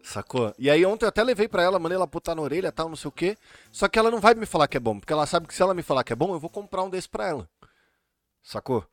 Sacou? 0.04 0.54
E 0.60 0.70
aí 0.70 0.86
ontem 0.86 1.06
eu 1.06 1.10
até 1.10 1.24
levei 1.24 1.48
pra 1.48 1.64
ela, 1.64 1.80
mandei 1.80 1.96
ela 1.96 2.06
botar 2.06 2.36
na 2.36 2.42
orelha 2.42 2.72
tal, 2.72 2.90
não 2.90 2.96
sei 2.96 3.08
o 3.08 3.12
quê. 3.12 3.38
Só 3.72 3.88
que 3.88 3.98
ela 3.98 4.12
não 4.12 4.20
vai 4.20 4.34
me 4.36 4.46
falar 4.46 4.68
que 4.68 4.76
é 4.78 4.80
bom, 4.80 5.00
porque 5.00 5.14
ela 5.14 5.26
sabe 5.26 5.48
que 5.48 5.54
se 5.56 5.62
ela 5.62 5.74
me 5.74 5.82
falar 5.82 6.04
que 6.04 6.12
é 6.12 6.16
bom, 6.16 6.34
eu 6.34 6.40
vou 6.40 6.50
comprar 6.50 6.84
um 6.84 6.90
desse 6.90 7.08
pra 7.08 7.28
ela. 7.28 7.50
Sacou? 8.42 8.86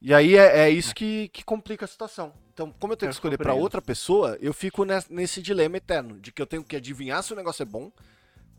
E 0.00 0.14
aí 0.14 0.36
é, 0.36 0.60
é 0.60 0.70
isso 0.70 0.94
que, 0.94 1.28
que 1.28 1.44
complica 1.44 1.84
a 1.84 1.88
situação. 1.88 2.32
Então, 2.52 2.72
como 2.78 2.92
eu 2.92 2.96
tenho 2.96 3.08
Eu 3.08 3.10
que 3.10 3.16
escolher 3.16 3.36
pra 3.36 3.46
compreendo. 3.46 3.62
outra 3.62 3.82
pessoa, 3.82 4.36
eu 4.40 4.52
fico 4.52 4.84
nes- 4.84 5.08
nesse 5.08 5.40
dilema 5.42 5.76
eterno, 5.76 6.20
de 6.20 6.32
que 6.32 6.40
eu 6.42 6.46
tenho 6.46 6.64
que 6.64 6.76
adivinhar 6.76 7.22
se 7.22 7.32
o 7.32 7.36
negócio 7.36 7.62
é 7.62 7.66
bom, 7.66 7.90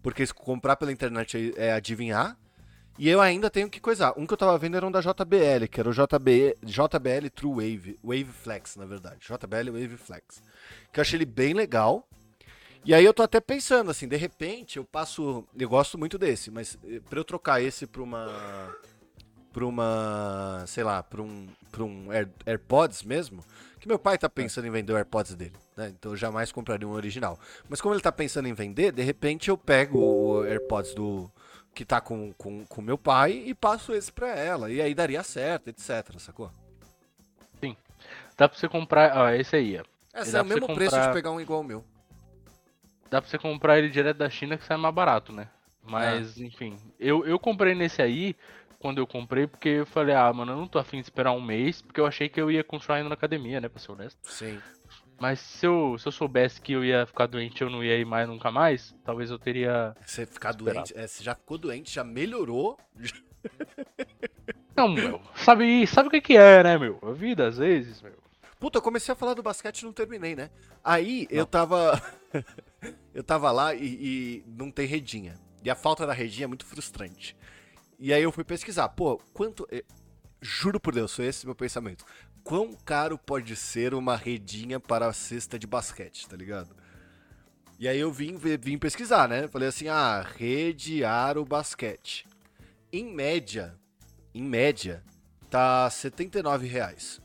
porque 0.02 0.26
comprar 0.28 0.76
pela 0.76 0.92
internet 0.92 1.54
é 1.58 1.68
é 1.68 1.74
adivinhar, 1.74 2.38
e 2.97 3.10
eu 3.10 3.19
ainda 3.19 3.49
tenho 3.49 3.69
que 3.69 3.79
coisar. 3.79 4.13
Um 4.17 4.25
que 4.27 4.34
eu 4.34 4.38
tava 4.38 4.58
vendo 4.58 4.77
era 4.77 4.86
um 4.86 4.91
da 4.91 5.01
JBL, 5.01 5.67
que 5.71 5.79
era 5.79 5.89
o 5.89 5.93
JB, 5.93 6.58
JBL 6.63 7.29
True 7.34 7.51
Wave, 7.53 7.99
Wave 8.03 8.25
Flex, 8.25 8.75
na 8.75 8.86
verdade. 8.86 9.19
JBL 9.27 9.71
Wave 9.71 9.97
Flex. 9.97 10.41
Que 10.91 10.99
eu 10.99 11.01
achei 11.01 11.17
ele 11.17 11.25
bem 11.25 11.53
legal. 11.53 12.08
E 12.86 12.93
aí 12.93 13.03
eu 13.06 13.13
tô 13.13 13.23
até 13.23 13.39
pensando, 13.39 13.89
assim, 13.91 14.08
de 14.08 14.17
repente 14.17 14.77
eu 14.77 14.84
passo. 14.84 15.45
Eu 15.58 15.69
gosto 15.69 15.97
muito 15.97 16.17
desse, 16.17 16.51
mas 16.51 16.77
eh, 16.86 16.99
pra 17.10 17.17
eu 17.17 17.23
trocar 17.23 17.62
esse 17.62 17.88
pra 17.88 18.03
uma. 18.03 18.75
pra 19.53 19.65
uma, 19.65 20.63
sei 20.67 20.84
lá, 20.84 21.01
pra 21.01 21.21
um, 21.21 21.47
pra 21.71 21.84
um 21.84 22.12
Air- 22.12 22.29
AirPods 22.45 23.03
mesmo, 23.03 23.43
que 23.79 23.88
meu 23.88 23.97
pai 23.97 24.17
tá 24.17 24.27
pensando 24.29 24.67
em 24.67 24.71
vender 24.71 24.91
o 24.91 24.97
AirPods 24.97 25.34
dele, 25.36 25.53
né? 25.77 25.93
Então 25.97 26.12
eu 26.12 26.17
jamais 26.17 26.51
compraria 26.51 26.88
um 26.88 26.91
original. 26.91 27.39
Mas 27.69 27.79
como 27.79 27.93
ele 27.95 28.01
tá 28.01 28.12
pensando 28.12 28.47
em 28.47 28.53
vender, 28.53 28.91
de 28.91 29.01
repente 29.01 29.49
eu 29.49 29.58
pego 29.58 29.99
o 29.99 30.43
AirPods 30.43 30.93
do 30.93 31.32
que 31.74 31.84
tá 31.86 32.00
com 32.02 32.32
com, 32.34 32.66
com 32.66 32.82
meu 32.82 32.98
pai 32.98 33.44
e 33.46 33.54
passo 33.54 33.94
esse 33.94 34.12
pra 34.12 34.30
ela. 34.36 34.72
E 34.72 34.82
aí 34.82 34.94
daria 34.94 35.24
certo, 35.24 35.70
etc, 35.70 36.18
sacou? 36.20 36.52
Dá 38.38 38.50
pra 38.50 38.58
você 38.58 38.68
comprar. 38.68 39.16
Ó, 39.18 39.30
esse 39.30 39.56
aí, 39.56 39.80
ó. 39.80 40.20
Esse 40.20 40.36
é 40.36 40.42
o 40.42 40.46
mesmo 40.46 40.66
preço 40.74 40.92
de 40.92 40.98
comprar- 40.98 41.14
pegar 41.14 41.32
um 41.32 41.40
igual 41.40 41.58
ao 41.60 41.64
meu. 41.64 41.86
Dá 43.10 43.22
pra 43.22 43.30
você 43.30 43.38
comprar 43.38 43.78
ele 43.78 43.90
direto 43.90 44.18
da 44.18 44.30
China 44.30 44.58
que 44.58 44.66
sai 44.66 44.76
mais 44.76 44.94
barato, 44.94 45.32
né? 45.32 45.48
Mas, 45.84 46.38
enfim. 46.40 46.78
Eu, 47.00 47.26
eu 47.26 47.38
comprei 47.38 47.76
nesse 47.76 48.02
aí, 48.02 48.36
quando 48.80 48.98
eu 48.98 49.06
comprei, 49.06 49.46
porque 49.46 49.70
eu 49.70 49.86
falei, 49.86 50.16
ah, 50.16 50.32
mano, 50.34 50.52
eu 50.54 50.58
não 50.58 50.68
tô 50.68 50.80
afim 50.80 50.98
de 50.98 51.04
esperar 51.04 51.32
um 51.34 51.42
mês, 51.42 51.82
porque 51.82 52.00
eu 52.00 52.08
achei 52.08 52.28
que 52.28 52.42
eu 52.42 52.50
ia 52.50 52.64
continuar 52.64 53.00
indo 53.00 53.10
na 53.10 53.14
academia, 53.16 53.62
né, 53.62 53.70
pra 53.70 53.80
ser 53.80 53.92
honesto. 53.92 54.18
Sim. 54.24 54.60
Mas 55.24 55.40
se 55.40 55.66
eu, 55.66 55.98
se 55.98 56.06
eu 56.06 56.12
soubesse 56.12 56.60
que 56.60 56.74
eu 56.74 56.84
ia 56.84 57.06
ficar 57.06 57.28
doente 57.28 57.62
e 57.62 57.64
eu 57.64 57.70
não 57.70 57.82
ia 57.82 57.98
ir 57.98 58.04
mais 58.04 58.28
nunca 58.28 58.52
mais, 58.52 58.94
talvez 59.06 59.32
eu 59.32 59.40
teria. 59.40 59.96
Você 60.06 60.26
ficar 60.26 60.50
Esperado. 60.50 60.80
doente, 60.86 60.98
é, 60.98 61.08
você 61.08 61.24
já 61.24 61.34
ficou 61.34 61.58
doente, 61.58 61.94
já 61.96 62.04
melhorou. 62.04 62.78
Não, 64.76 64.90
meu. 64.90 65.22
Sabe, 65.34 65.88
sabe 65.88 66.10
o 66.10 66.12
que 66.12 66.20
que 66.20 66.36
é, 66.36 66.62
né, 66.62 66.78
meu? 66.78 67.00
A 67.02 67.14
vida, 67.14 67.48
às 67.48 67.58
vezes, 67.58 68.02
meu. 68.02 68.22
Puta, 68.60 68.80
eu 68.80 68.82
comecei 68.82 69.14
a 69.14 69.16
falar 69.16 69.34
do 69.34 69.42
basquete 69.42 69.80
e 69.80 69.86
não 69.86 69.94
terminei, 69.94 70.36
né? 70.36 70.50
Aí 70.84 71.26
eu 71.30 71.40
Não. 71.40 71.46
tava. 71.46 72.02
eu 73.16 73.24
tava 73.24 73.50
lá 73.50 73.74
e, 73.74 73.86
e 73.86 74.44
não 74.46 74.70
tem 74.70 74.86
redinha. 74.86 75.40
E 75.64 75.70
a 75.70 75.76
falta 75.76 76.06
da 76.06 76.12
redinha 76.12 76.44
é 76.44 76.48
muito 76.48 76.66
frustrante. 76.66 77.34
E 77.98 78.14
aí 78.14 78.24
eu 78.24 78.32
fui 78.34 78.44
pesquisar, 78.44 78.90
pô, 78.90 79.22
quanto. 79.34 79.66
eh, 79.72 79.86
Juro 80.42 80.82
por 80.82 80.94
Deus, 80.94 81.16
foi 81.16 81.28
esse 81.28 81.46
meu 81.46 81.56
pensamento. 81.56 82.04
Quão 82.43 82.73
caro 82.73 83.17
pode 83.17 83.56
ser 83.56 83.93
uma 83.93 84.15
redinha 84.15 84.79
para 84.79 85.08
a 85.08 85.13
cesta 85.13 85.58
de 85.58 85.65
basquete, 85.65 86.27
tá 86.27 86.36
ligado? 86.36 86.75
E 87.79 87.88
aí 87.88 87.99
eu 87.99 88.12
vim, 88.12 88.36
vim 88.38 88.77
pesquisar, 88.77 89.27
né? 89.27 89.47
Falei 89.47 89.69
assim, 89.69 89.88
ah, 89.88 90.21
rede, 90.38 91.03
aro, 91.03 91.43
basquete. 91.45 92.25
Em 92.91 93.13
média, 93.13 93.75
em 94.34 94.43
média, 94.43 95.03
tá 95.49 95.89
79 95.89 96.67
reais 96.67 97.21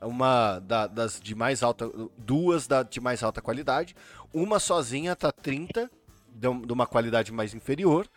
uma 0.00 0.58
da- 0.58 0.88
das 0.88 1.20
de 1.20 1.32
mais 1.34 1.62
alta, 1.62 1.88
duas 2.18 2.66
da, 2.66 2.82
de 2.82 3.00
mais 3.00 3.22
alta 3.22 3.40
qualidade, 3.40 3.94
uma 4.34 4.58
sozinha 4.58 5.14
tá 5.14 5.30
30 5.30 5.88
de, 6.28 6.48
um- 6.48 6.62
uma 6.72 6.86
qualidade 6.88 7.30
mais 7.32 7.54
inferior. 7.54 8.08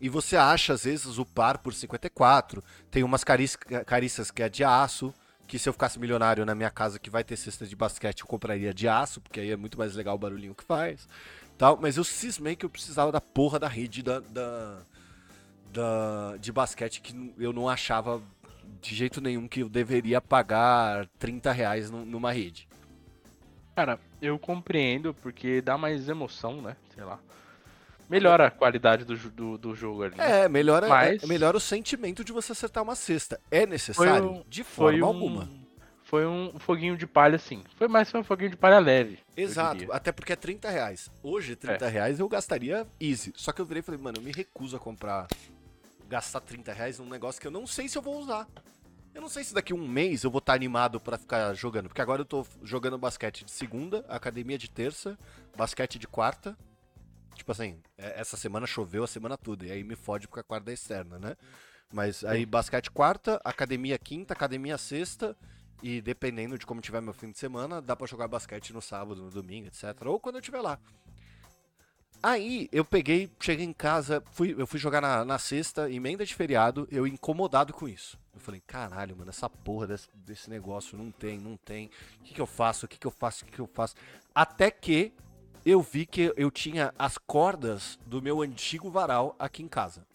E 0.00 0.08
você 0.08 0.36
acha 0.36 0.74
às 0.74 0.84
vezes 0.84 1.16
o 1.18 1.24
par 1.24 1.58
por 1.58 1.72
54. 1.72 2.62
Tem 2.90 3.02
umas 3.02 3.24
caris- 3.24 3.56
carícias 3.86 4.30
que 4.30 4.42
é 4.42 4.48
de 4.50 4.62
aço, 4.64 5.14
que 5.46 5.58
se 5.58 5.68
eu 5.68 5.72
ficasse 5.72 5.98
milionário 5.98 6.44
na 6.44 6.54
minha 6.54 6.70
casa 6.70 6.98
que 6.98 7.10
vai 7.10 7.22
ter 7.22 7.36
cesta 7.36 7.66
de 7.66 7.76
basquete, 7.76 8.20
eu 8.22 8.26
compraria 8.26 8.72
de 8.72 8.88
aço, 8.88 9.20
porque 9.20 9.40
aí 9.40 9.50
é 9.50 9.56
muito 9.56 9.78
mais 9.78 9.94
legal 9.94 10.14
o 10.14 10.18
barulhinho 10.18 10.54
que 10.54 10.64
faz. 10.64 11.08
Tal, 11.58 11.78
mas 11.80 11.96
eu 11.96 12.04
cismei 12.04 12.56
que 12.56 12.64
eu 12.64 12.70
precisava 12.70 13.12
da 13.12 13.20
porra 13.20 13.58
da 13.58 13.68
rede 13.68 14.02
da, 14.02 14.20
da, 14.20 14.78
da- 15.72 16.36
de 16.38 16.50
basquete 16.52 17.00
que 17.00 17.32
eu 17.38 17.52
não 17.52 17.68
achava 17.68 18.20
de 18.80 18.94
jeito 18.94 19.20
nenhum 19.20 19.46
que 19.46 19.60
eu 19.60 19.68
deveria 19.68 20.20
pagar 20.20 21.06
30 21.18 21.52
reais 21.52 21.90
nu- 21.90 22.04
numa 22.04 22.32
rede. 22.32 22.66
Cara, 23.76 23.98
eu 24.22 24.38
compreendo 24.38 25.12
porque 25.14 25.60
dá 25.60 25.76
mais 25.76 26.08
emoção, 26.08 26.62
né? 26.62 26.76
Sei 26.94 27.04
lá. 27.04 27.18
Melhora 28.08 28.46
a 28.46 28.50
qualidade 28.50 29.04
do, 29.04 29.16
do, 29.16 29.58
do 29.58 29.74
jogo 29.74 30.02
ali. 30.04 30.16
né? 30.16 30.42
É, 30.44 30.48
melhora, 30.48 30.88
Mas- 30.88 31.22
é, 31.22 31.26
melhora 31.26 31.56
o 31.56 31.60
sentimento 31.60 32.22
de 32.24 32.32
você 32.32 32.52
acertar 32.52 32.82
uma 32.82 32.94
cesta. 32.94 33.40
É 33.50 33.66
necessário? 33.66 34.30
um- 34.30 34.44
de 34.48 34.62
forma 34.62 35.04
um, 35.04 35.08
alguma. 35.08 35.48
Foi 36.02 36.26
um 36.26 36.58
foguinho 36.58 36.96
de 36.96 37.06
palha, 37.06 37.38
sim. 37.38 37.64
Foi 37.76 37.88
mais 37.88 38.10
foi 38.10 38.20
um 38.20 38.24
foguinho 38.24 38.50
de 38.50 38.56
palha 38.56 38.78
leve. 38.78 39.18
Exato, 39.36 39.90
até 39.90 40.12
porque 40.12 40.32
é 40.32 40.36
30 40.36 40.68
reais. 40.70 41.10
Hoje, 41.22 41.56
30 41.56 41.88
reais 41.88 42.20
eu 42.20 42.28
gastaria 42.28 42.86
easy. 43.00 43.32
Só 43.36 43.52
que 43.52 43.60
eu 43.60 43.64
virei 43.64 43.80
e 43.80 43.82
falei, 43.82 44.00
mano, 44.00 44.18
eu 44.18 44.22
me 44.22 44.30
recuso 44.30 44.76
a 44.76 44.78
comprar, 44.78 45.26
gastar 46.08 46.40
30 46.40 46.72
reais 46.72 46.98
num 46.98 47.08
negócio 47.08 47.40
que 47.40 47.46
eu 47.46 47.50
não 47.50 47.66
sei 47.66 47.88
se 47.88 47.96
eu 47.98 48.02
vou 48.02 48.18
usar. 48.20 48.46
Eu 49.14 49.22
não 49.22 49.28
sei 49.28 49.44
se 49.44 49.54
daqui 49.54 49.72
a 49.72 49.76
um 49.76 49.88
mês 49.88 50.24
eu 50.24 50.30
vou 50.30 50.40
estar 50.40 50.54
animado 50.54 51.00
pra 51.00 51.16
ficar 51.16 51.54
jogando. 51.54 51.88
Porque 51.88 52.02
agora 52.02 52.20
eu 52.20 52.26
tô 52.26 52.44
jogando 52.62 52.98
basquete 52.98 53.44
de 53.44 53.50
segunda, 53.50 54.04
academia 54.08 54.58
de 54.58 54.68
terça, 54.68 55.16
basquete 55.56 55.98
de 55.98 56.06
quarta. 56.06 56.56
Tipo 57.34 57.52
assim, 57.52 57.80
é- 57.98 58.20
essa 58.20 58.36
semana 58.36 58.66
choveu 58.66 59.04
a 59.04 59.06
semana 59.06 59.36
toda. 59.36 59.66
E 59.66 59.70
aí 59.70 59.84
me 59.84 59.96
fode 59.96 60.26
porque 60.28 60.40
a 60.40 60.44
quarta 60.44 60.70
é 60.70 60.74
externa, 60.74 61.18
né? 61.18 61.36
Mas 61.92 62.24
aí 62.24 62.44
basquete 62.44 62.90
quarta, 62.90 63.40
academia 63.44 63.98
quinta, 63.98 64.32
academia 64.32 64.78
sexta. 64.78 65.36
E 65.82 66.00
dependendo 66.00 66.58
de 66.58 66.64
como 66.64 66.80
tiver 66.80 67.02
meu 67.02 67.12
fim 67.12 67.30
de 67.30 67.38
semana, 67.38 67.82
dá 67.82 67.94
pra 67.94 68.06
jogar 68.06 68.26
basquete 68.26 68.72
no 68.72 68.80
sábado, 68.80 69.22
no 69.22 69.30
domingo, 69.30 69.66
etc. 69.66 69.84
Ou 70.06 70.18
quando 70.18 70.36
eu 70.36 70.40
estiver 70.40 70.60
lá. 70.60 70.78
Aí 72.22 72.70
eu 72.72 72.86
peguei, 72.86 73.30
cheguei 73.38 73.66
em 73.66 73.72
casa, 73.72 74.22
fui, 74.32 74.54
eu 74.56 74.66
fui 74.66 74.80
jogar 74.80 75.02
na, 75.02 75.26
na 75.26 75.38
sexta, 75.38 75.90
emenda 75.90 76.24
de 76.24 76.34
feriado, 76.34 76.88
eu 76.90 77.06
incomodado 77.06 77.70
com 77.74 77.86
isso. 77.86 78.18
Eu 78.32 78.40
falei, 78.40 78.62
caralho, 78.66 79.14
mano, 79.14 79.28
essa 79.28 79.48
porra 79.50 79.88
desse, 79.88 80.08
desse 80.14 80.48
negócio 80.48 80.96
não 80.96 81.10
tem, 81.10 81.38
não 81.38 81.54
tem. 81.58 81.90
O 82.20 82.24
que, 82.24 82.32
que 82.32 82.40
eu 82.40 82.46
faço? 82.46 82.86
O 82.86 82.88
que, 82.88 82.98
que 82.98 83.06
eu 83.06 83.10
faço? 83.10 83.44
O 83.44 83.46
que, 83.46 83.52
que 83.52 83.60
eu 83.60 83.66
faço? 83.66 83.94
Até 84.34 84.70
que 84.70 85.12
eu 85.64 85.80
vi 85.80 86.04
que 86.06 86.32
eu 86.36 86.50
tinha 86.50 86.92
as 86.98 87.16
cordas 87.18 87.98
do 88.06 88.20
meu 88.20 88.42
antigo 88.42 88.90
varal 88.90 89.34
aqui 89.38 89.62
em 89.62 89.68
casa. 89.68 90.06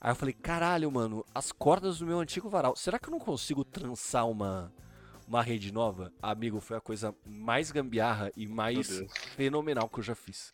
Aí 0.00 0.10
eu 0.10 0.16
falei, 0.16 0.34
caralho, 0.34 0.90
mano, 0.90 1.24
as 1.34 1.50
cordas 1.52 1.98
do 1.98 2.06
meu 2.06 2.18
antigo 2.18 2.48
varal. 2.48 2.76
Será 2.76 2.98
que 2.98 3.08
eu 3.08 3.12
não 3.12 3.18
consigo 3.20 3.64
trançar 3.64 4.28
uma, 4.28 4.70
uma 5.26 5.42
rede 5.42 5.72
nova? 5.72 6.12
Amigo, 6.20 6.60
foi 6.60 6.76
a 6.76 6.80
coisa 6.80 7.14
mais 7.24 7.70
gambiarra 7.70 8.30
e 8.36 8.46
mais 8.46 9.02
fenomenal 9.34 9.88
que 9.88 10.00
eu 10.00 10.04
já 10.04 10.14
fiz. 10.14 10.52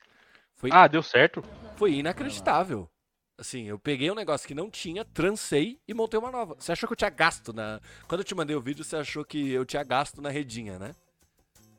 Foi, 0.54 0.70
Ah, 0.72 0.86
deu 0.86 1.02
certo? 1.02 1.42
foi 1.76 1.94
inacreditável. 1.94 2.88
Assim, 3.36 3.64
eu 3.64 3.78
peguei 3.78 4.10
um 4.10 4.14
negócio 4.14 4.46
que 4.46 4.54
não 4.54 4.70
tinha, 4.70 5.02
trancei 5.02 5.80
e 5.88 5.94
montei 5.94 6.20
uma 6.20 6.30
nova. 6.30 6.54
Você 6.58 6.72
achou 6.72 6.86
que 6.86 6.92
eu 6.92 6.96
tinha 6.96 7.08
gasto 7.10 7.54
na. 7.54 7.80
Quando 8.06 8.20
eu 8.20 8.24
te 8.24 8.34
mandei 8.34 8.54
o 8.54 8.60
vídeo, 8.60 8.84
você 8.84 8.96
achou 8.96 9.24
que 9.24 9.50
eu 9.50 9.64
tinha 9.64 9.82
gasto 9.82 10.20
na 10.20 10.28
redinha, 10.28 10.78
né? 10.78 10.94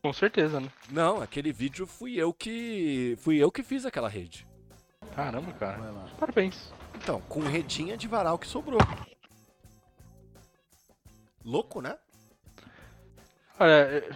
Com 0.01 0.11
certeza, 0.11 0.59
né? 0.59 0.67
Não, 0.89 1.21
aquele 1.21 1.51
vídeo 1.51 1.85
fui 1.85 2.15
eu 2.15 2.33
que. 2.33 3.15
Fui 3.21 3.37
eu 3.37 3.51
que 3.51 3.61
fiz 3.61 3.85
aquela 3.85 4.09
rede. 4.09 4.47
Caramba, 5.15 5.51
cara. 5.53 5.77
Parabéns. 6.19 6.73
Então, 6.95 7.21
com 7.21 7.41
redinha 7.41 7.95
de 7.95 8.07
varal 8.07 8.39
que 8.39 8.47
sobrou. 8.47 8.79
Louco, 11.45 11.81
né? 11.81 11.97
Olha, 13.59 13.71
é- 13.71 14.09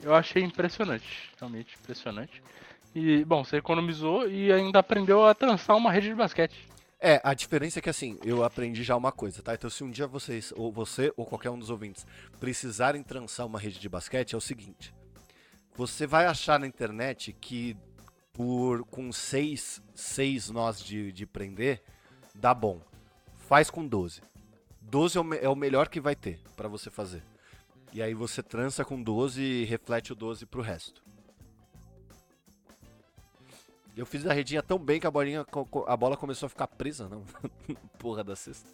eu 0.00 0.14
achei 0.14 0.42
impressionante. 0.42 1.30
Realmente 1.38 1.76
impressionante. 1.80 2.42
E, 2.94 3.24
bom, 3.24 3.44
você 3.44 3.56
economizou 3.58 4.28
e 4.28 4.52
ainda 4.52 4.78
aprendeu 4.78 5.24
a 5.26 5.34
trançar 5.34 5.76
uma 5.76 5.92
rede 5.92 6.08
de 6.08 6.14
basquete. 6.14 6.66
É, 7.06 7.20
a 7.22 7.34
diferença 7.34 7.78
é 7.78 7.82
que 7.82 7.88
assim, 7.88 8.18
eu 8.24 8.42
aprendi 8.42 8.82
já 8.82 8.96
uma 8.96 9.12
coisa, 9.12 9.40
tá? 9.40 9.54
Então 9.54 9.70
se 9.70 9.84
um 9.84 9.90
dia 9.92 10.08
vocês, 10.08 10.52
ou 10.56 10.72
você, 10.72 11.12
ou 11.16 11.24
qualquer 11.24 11.50
um 11.50 11.58
dos 11.58 11.70
ouvintes, 11.70 12.04
precisarem 12.40 13.00
trançar 13.00 13.46
uma 13.46 13.60
rede 13.60 13.78
de 13.78 13.88
basquete, 13.88 14.34
é 14.34 14.36
o 14.36 14.40
seguinte. 14.40 14.92
Você 15.76 16.04
vai 16.04 16.26
achar 16.26 16.58
na 16.58 16.66
internet 16.66 17.32
que 17.32 17.76
por 18.32 18.84
com 18.86 19.12
seis, 19.12 19.80
seis 19.94 20.50
nós 20.50 20.80
de, 20.80 21.12
de 21.12 21.24
prender, 21.24 21.80
dá 22.34 22.52
bom. 22.52 22.80
Faz 23.36 23.70
com 23.70 23.86
12. 23.86 24.20
12 24.80 25.16
é 25.16 25.20
o, 25.20 25.34
é 25.34 25.48
o 25.48 25.54
melhor 25.54 25.88
que 25.88 26.00
vai 26.00 26.16
ter 26.16 26.40
pra 26.56 26.66
você 26.66 26.90
fazer. 26.90 27.22
E 27.92 28.02
aí 28.02 28.14
você 28.14 28.42
trança 28.42 28.84
com 28.84 29.00
12 29.00 29.40
e 29.40 29.64
reflete 29.64 30.12
o 30.12 30.16
12 30.16 30.44
pro 30.44 30.60
resto. 30.60 31.05
Eu 33.96 34.04
fiz 34.04 34.26
a 34.26 34.32
redinha 34.32 34.62
tão 34.62 34.78
bem 34.78 35.00
que 35.00 35.06
a 35.06 35.10
bolinha, 35.10 35.46
a 35.86 35.96
bola 35.96 36.16
começou 36.16 36.46
a 36.46 36.50
ficar 36.50 36.66
presa, 36.66 37.08
não. 37.08 37.24
Porra 37.98 38.22
da 38.22 38.36
cesta. 38.36 38.68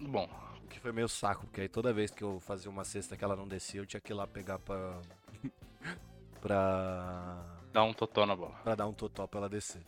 Bom, 0.00 0.28
O 0.62 0.68
que 0.68 0.78
foi 0.78 0.92
meio 0.92 1.08
saco, 1.08 1.46
porque 1.46 1.62
aí 1.62 1.68
toda 1.68 1.92
vez 1.92 2.10
que 2.10 2.22
eu 2.22 2.38
fazia 2.40 2.70
uma 2.70 2.84
cesta 2.84 3.16
que 3.16 3.24
ela 3.24 3.34
não 3.34 3.48
descia, 3.48 3.80
eu 3.80 3.86
tinha 3.86 4.00
que 4.00 4.12
ir 4.12 4.14
lá 4.14 4.26
pegar 4.26 4.58
pra. 4.60 5.00
pra. 6.40 7.44
dá 7.72 7.82
um 7.82 7.92
totó 7.92 8.24
na 8.24 8.36
bola. 8.36 8.54
pra 8.62 8.74
dar 8.74 8.86
um 8.86 8.92
totó 8.92 9.26
pra 9.26 9.40
ela 9.40 9.48
descer. 9.48 9.82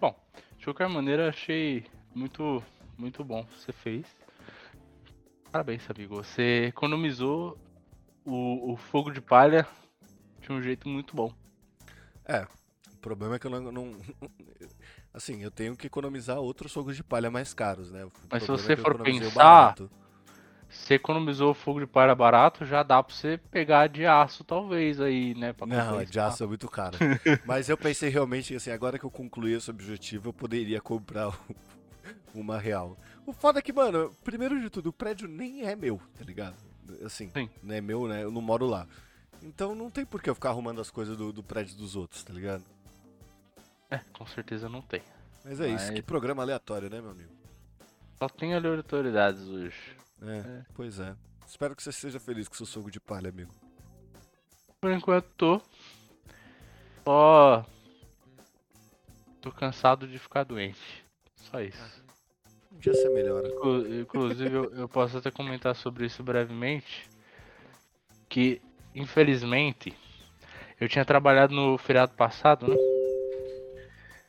Bom, 0.00 0.14
de 0.56 0.64
qualquer 0.64 0.88
maneira, 0.88 1.28
achei 1.28 1.84
muito, 2.14 2.62
muito 2.96 3.24
bom 3.24 3.40
o 3.40 3.44
que 3.46 3.54
você 3.58 3.72
fez. 3.72 4.06
Parabéns, 5.50 5.90
amigo. 5.90 6.22
Você 6.22 6.66
economizou 6.66 7.58
o, 8.24 8.72
o 8.72 8.76
fogo 8.76 9.10
de 9.10 9.20
palha 9.20 9.66
de 10.40 10.52
um 10.52 10.62
jeito 10.62 10.88
muito 10.88 11.16
bom. 11.16 11.32
É, 12.28 12.46
o 12.92 12.96
problema 12.98 13.36
é 13.36 13.38
que 13.38 13.46
eu 13.46 13.50
não. 13.50 13.72
não- 13.72 13.96
assim, 15.14 15.42
eu 15.42 15.50
tenho 15.50 15.76
que 15.76 15.86
economizar 15.86 16.38
outros 16.38 16.72
fogos 16.72 16.94
de 16.94 17.02
palha 17.02 17.30
mais 17.30 17.54
caros, 17.54 17.90
né? 17.90 18.04
O 18.04 18.10
Mas 18.30 18.42
se 18.42 18.48
problema 18.48 18.68
você 18.68 18.76
eu 18.76 18.82
for 18.82 18.98
pensar. 18.98 19.74
Você 20.68 20.94
economizou 20.94 21.52
o 21.52 21.54
fogo 21.54 21.80
de 21.80 21.86
palha 21.86 22.14
barato, 22.14 22.66
já 22.66 22.82
dá 22.82 23.02
pra 23.02 23.14
você 23.14 23.38
pegar 23.50 23.86
de 23.86 24.04
aço, 24.04 24.44
talvez, 24.44 25.00
aí, 25.00 25.34
né? 25.34 25.54
Não, 25.66 26.04
de 26.04 26.20
aço 26.20 26.44
é 26.44 26.46
muito 26.46 26.68
caro. 26.68 26.98
Mas 27.46 27.70
eu 27.70 27.78
pensei 27.78 28.10
realmente 28.10 28.54
assim, 28.54 28.70
agora 28.70 28.98
que 28.98 29.04
eu 29.04 29.10
concluí 29.10 29.54
esse 29.54 29.70
objetivo, 29.70 30.28
eu 30.28 30.32
poderia 30.32 30.78
comprar 30.80 31.32
uma 32.34 32.58
real. 32.58 32.98
O 33.26 33.32
foda 33.32 33.60
é 33.60 33.62
que, 33.62 33.72
mano, 33.72 34.14
primeiro 34.22 34.60
de 34.60 34.68
tudo, 34.68 34.90
o 34.90 34.92
prédio 34.92 35.26
nem 35.26 35.62
é 35.62 35.74
meu, 35.74 35.98
tá 36.18 36.24
ligado? 36.24 36.56
Assim, 37.04 37.30
Sim. 37.30 37.48
não 37.62 37.74
é 37.74 37.80
meu, 37.80 38.06
né? 38.06 38.22
Eu 38.22 38.30
não 38.30 38.42
moro 38.42 38.66
lá. 38.66 38.86
Então 39.42 39.74
não 39.74 39.90
tem 39.90 40.04
por 40.04 40.20
que 40.22 40.28
eu 40.30 40.34
ficar 40.34 40.50
arrumando 40.50 40.80
as 40.80 40.90
coisas 40.90 41.16
do, 41.16 41.32
do 41.32 41.42
prédio 41.42 41.76
dos 41.76 41.96
outros, 41.96 42.22
tá 42.24 42.32
ligado? 42.32 42.64
É, 43.90 43.98
com 44.12 44.26
certeza 44.26 44.68
não 44.68 44.82
tem. 44.82 45.02
Mas 45.44 45.60
é 45.60 45.68
isso, 45.68 45.86
Mas- 45.86 45.90
que 45.94 46.02
programa 46.02 46.42
aleatório, 46.42 46.90
né, 46.90 47.00
meu 47.00 47.10
amigo? 47.10 47.30
Só 48.18 48.28
tem 48.28 48.54
aleatoriedades 48.54 49.42
hoje. 49.48 49.96
É, 50.22 50.38
É. 50.38 50.64
pois 50.74 50.98
é. 50.98 51.14
Espero 51.46 51.74
que 51.74 51.82
você 51.82 51.92
seja 51.92 52.18
feliz 52.20 52.48
com 52.48 52.54
seu 52.54 52.66
sogro 52.66 52.90
de 52.90 53.00
palha, 53.00 53.30
amigo. 53.30 53.54
Por 54.80 54.90
enquanto 54.92 55.26
tô. 55.36 55.62
Só. 57.04 57.64
Tô 59.40 59.50
cansado 59.52 60.06
de 60.06 60.18
ficar 60.18 60.44
doente. 60.44 61.04
Só 61.36 61.60
isso. 61.62 62.02
Um 62.72 62.78
dia 62.78 62.92
você 62.92 63.08
melhora. 63.08 63.48
Inclu- 63.48 64.00
Inclusive, 64.00 64.54
eu, 64.54 64.64
eu 64.74 64.88
posso 64.88 65.16
até 65.16 65.30
comentar 65.30 65.74
sobre 65.74 66.04
isso 66.06 66.22
brevemente. 66.22 67.08
Que, 68.28 68.60
infelizmente, 68.98 69.94
eu 70.80 70.88
tinha 70.88 71.04
trabalhado 71.04 71.54
no 71.54 71.78
feriado 71.78 72.14
passado, 72.14 72.68
né? 72.68 72.76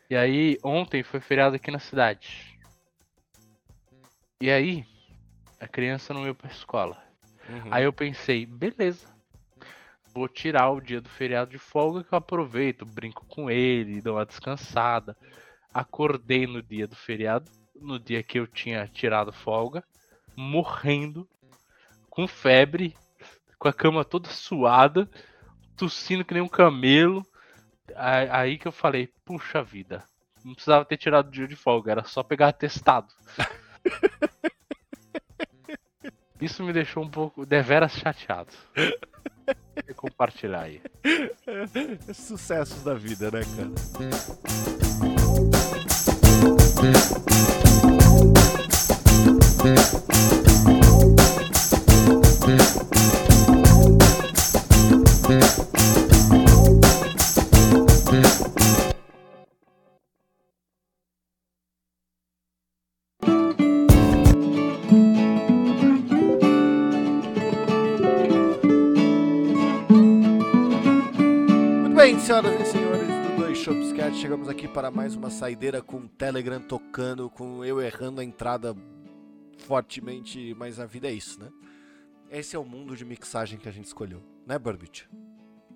E 0.10 0.16
aí, 0.16 0.58
ontem 0.64 1.04
foi 1.04 1.20
feriado 1.20 1.56
aqui 1.56 1.70
na 1.70 1.80
cidade. 1.80 2.58
E 4.42 4.50
aí, 4.50 4.86
a 5.60 5.68
criança 5.68 6.14
não 6.14 6.26
ia 6.26 6.34
pra 6.34 6.50
escola. 6.50 6.98
Uhum. 7.48 7.68
Aí 7.72 7.84
eu 7.84 7.94
pensei, 7.94 8.46
beleza. 8.46 9.08
Vou 10.14 10.28
tirar 10.28 10.72
o 10.72 10.82
dia 10.82 11.00
do 11.00 11.10
feriado 11.10 11.52
de 11.52 11.60
folga 11.60 12.04
que 12.04 12.14
eu 12.14 12.18
aproveito, 12.18 12.86
brinco 12.86 13.26
com 13.26 13.52
ele, 13.52 14.02
dou 14.02 14.16
uma 14.16 14.26
descansada. 14.26 15.16
Acordei 15.72 16.48
no 16.48 16.64
dia 16.64 16.88
do 16.88 16.96
feriado, 16.96 17.52
no 17.76 18.00
dia 18.00 18.24
que 18.24 18.40
eu 18.40 18.48
tinha 18.48 18.88
tirado 18.88 19.32
folga, 19.32 19.84
morrendo, 20.36 21.28
com 22.10 22.28
febre, 22.28 22.96
com 23.60 23.68
a 23.68 23.74
cama 23.74 24.06
toda 24.06 24.30
suada, 24.30 25.08
tossindo 25.76 26.24
que 26.24 26.34
nem 26.34 26.42
um 26.42 26.48
camelo. 26.48 27.24
Aí 27.96 28.58
que 28.58 28.68
eu 28.68 28.72
falei, 28.72 29.10
puxa 29.26 29.62
vida, 29.62 30.04
não 30.44 30.54
precisava 30.54 30.86
ter 30.86 30.98
tirado 30.98 31.28
o 31.28 31.32
dia 31.32 31.48
de 31.48 31.56
folga, 31.56 31.92
era 31.92 32.04
só 32.06 32.24
pegar 32.24 32.48
atestado. 32.48 33.14
Isso 36.40 36.64
me 36.64 36.72
deixou 36.72 37.04
um 37.04 37.10
pouco 37.10 37.46
deveras 37.46 37.92
chateado. 37.92 38.54
Vou 39.86 39.96
compartilhar 39.96 40.62
aí. 40.62 40.82
Sucessos 42.14 42.82
da 42.84 42.94
vida, 42.94 43.30
né, 43.30 43.42
cara? 43.58 43.70
Bem, 72.00 72.18
senhoras 72.18 72.62
e 72.62 72.72
senhores 72.72 73.08
do 73.08 73.38
Dois 73.42 73.58
Shops 73.58 73.92
Cat, 73.92 74.16
chegamos 74.16 74.48
aqui 74.48 74.70
para 74.70 74.90
mais 74.90 75.16
uma 75.16 75.30
saideira 75.30 75.82
com 75.82 75.98
o 75.98 76.08
Telegram 76.08 76.62
tocando, 76.62 77.30
com 77.30 77.66
eu 77.66 77.82
errando 77.82 78.22
a 78.22 78.24
entrada 78.24 78.74
fortemente, 79.68 80.56
mas 80.58 80.80
a 80.80 80.86
vida 80.86 81.10
é 81.10 81.12
isso, 81.12 81.38
né? 81.42 81.50
Esse 82.32 82.56
é 82.56 82.60
o 82.60 82.64
mundo 82.64 82.96
de 82.96 83.04
mixagem 83.04 83.60
que 83.60 83.68
a 83.68 83.72
gente 83.74 83.88
escolheu, 83.88 84.24
né, 84.48 84.58
Burbit? 84.58 85.10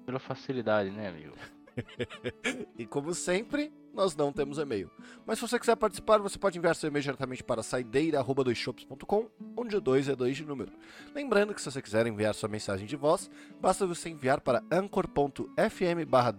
Pela 0.06 0.18
facilidade, 0.18 0.92
né, 0.92 1.10
amigo? 1.10 1.36
E 2.78 2.86
como 2.86 3.14
sempre, 3.14 3.72
nós 3.94 4.16
não 4.16 4.34
temos 4.34 4.58
e-mail. 4.58 4.90
Mas 5.26 5.38
se 5.38 5.48
você 5.48 5.60
quiser 5.60 5.76
participar, 5.76 6.18
você 6.20 6.38
pode 6.40 6.58
enviar 6.58 6.76
seu 6.76 6.90
e-mail 6.90 7.04
diretamente 7.04 7.44
para 7.44 7.62
saideira.doisshops.com, 7.62 9.30
onde 9.56 9.76
o 9.76 9.82
2 9.82 10.10
é 10.10 10.16
2 10.16 10.38
de 10.38 10.46
número. 10.46 10.72
Lembrando 11.14 11.54
que 11.54 11.62
se 11.62 11.72
você 11.72 11.82
quiser 11.82 12.08
enviar 12.08 12.34
sua 12.34 12.50
mensagem 12.50 12.88
de 12.88 12.96
voz, 12.96 13.30
basta 13.62 13.86
você 13.86 14.10
enviar 14.10 14.42
para 14.42 14.64
anchor.fm 14.72 16.06
barra 16.08 16.34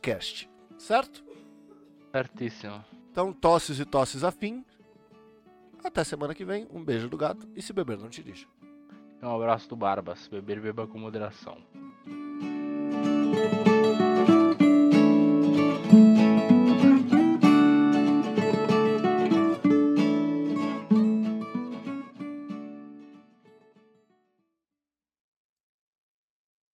cast 0.00 0.50
certo? 0.80 1.22
Certíssimo. 2.10 2.84
Então, 3.10 3.32
tosses 3.32 3.78
e 3.78 3.84
tosses 3.84 4.24
afim. 4.24 4.64
Até 5.84 6.02
semana 6.04 6.34
que 6.34 6.44
vem, 6.44 6.66
um 6.72 6.82
beijo 6.82 7.08
do 7.08 7.16
gato 7.16 7.48
e 7.54 7.62
se 7.62 7.72
beber 7.72 7.98
não 7.98 8.08
te 8.08 8.22
dirija. 8.22 8.46
Um 9.22 9.34
abraço 9.34 9.68
do 9.68 9.76
Barbas. 9.76 10.26
Beber 10.28 10.60
beba 10.60 10.86
com 10.86 10.98
moderação. 10.98 11.58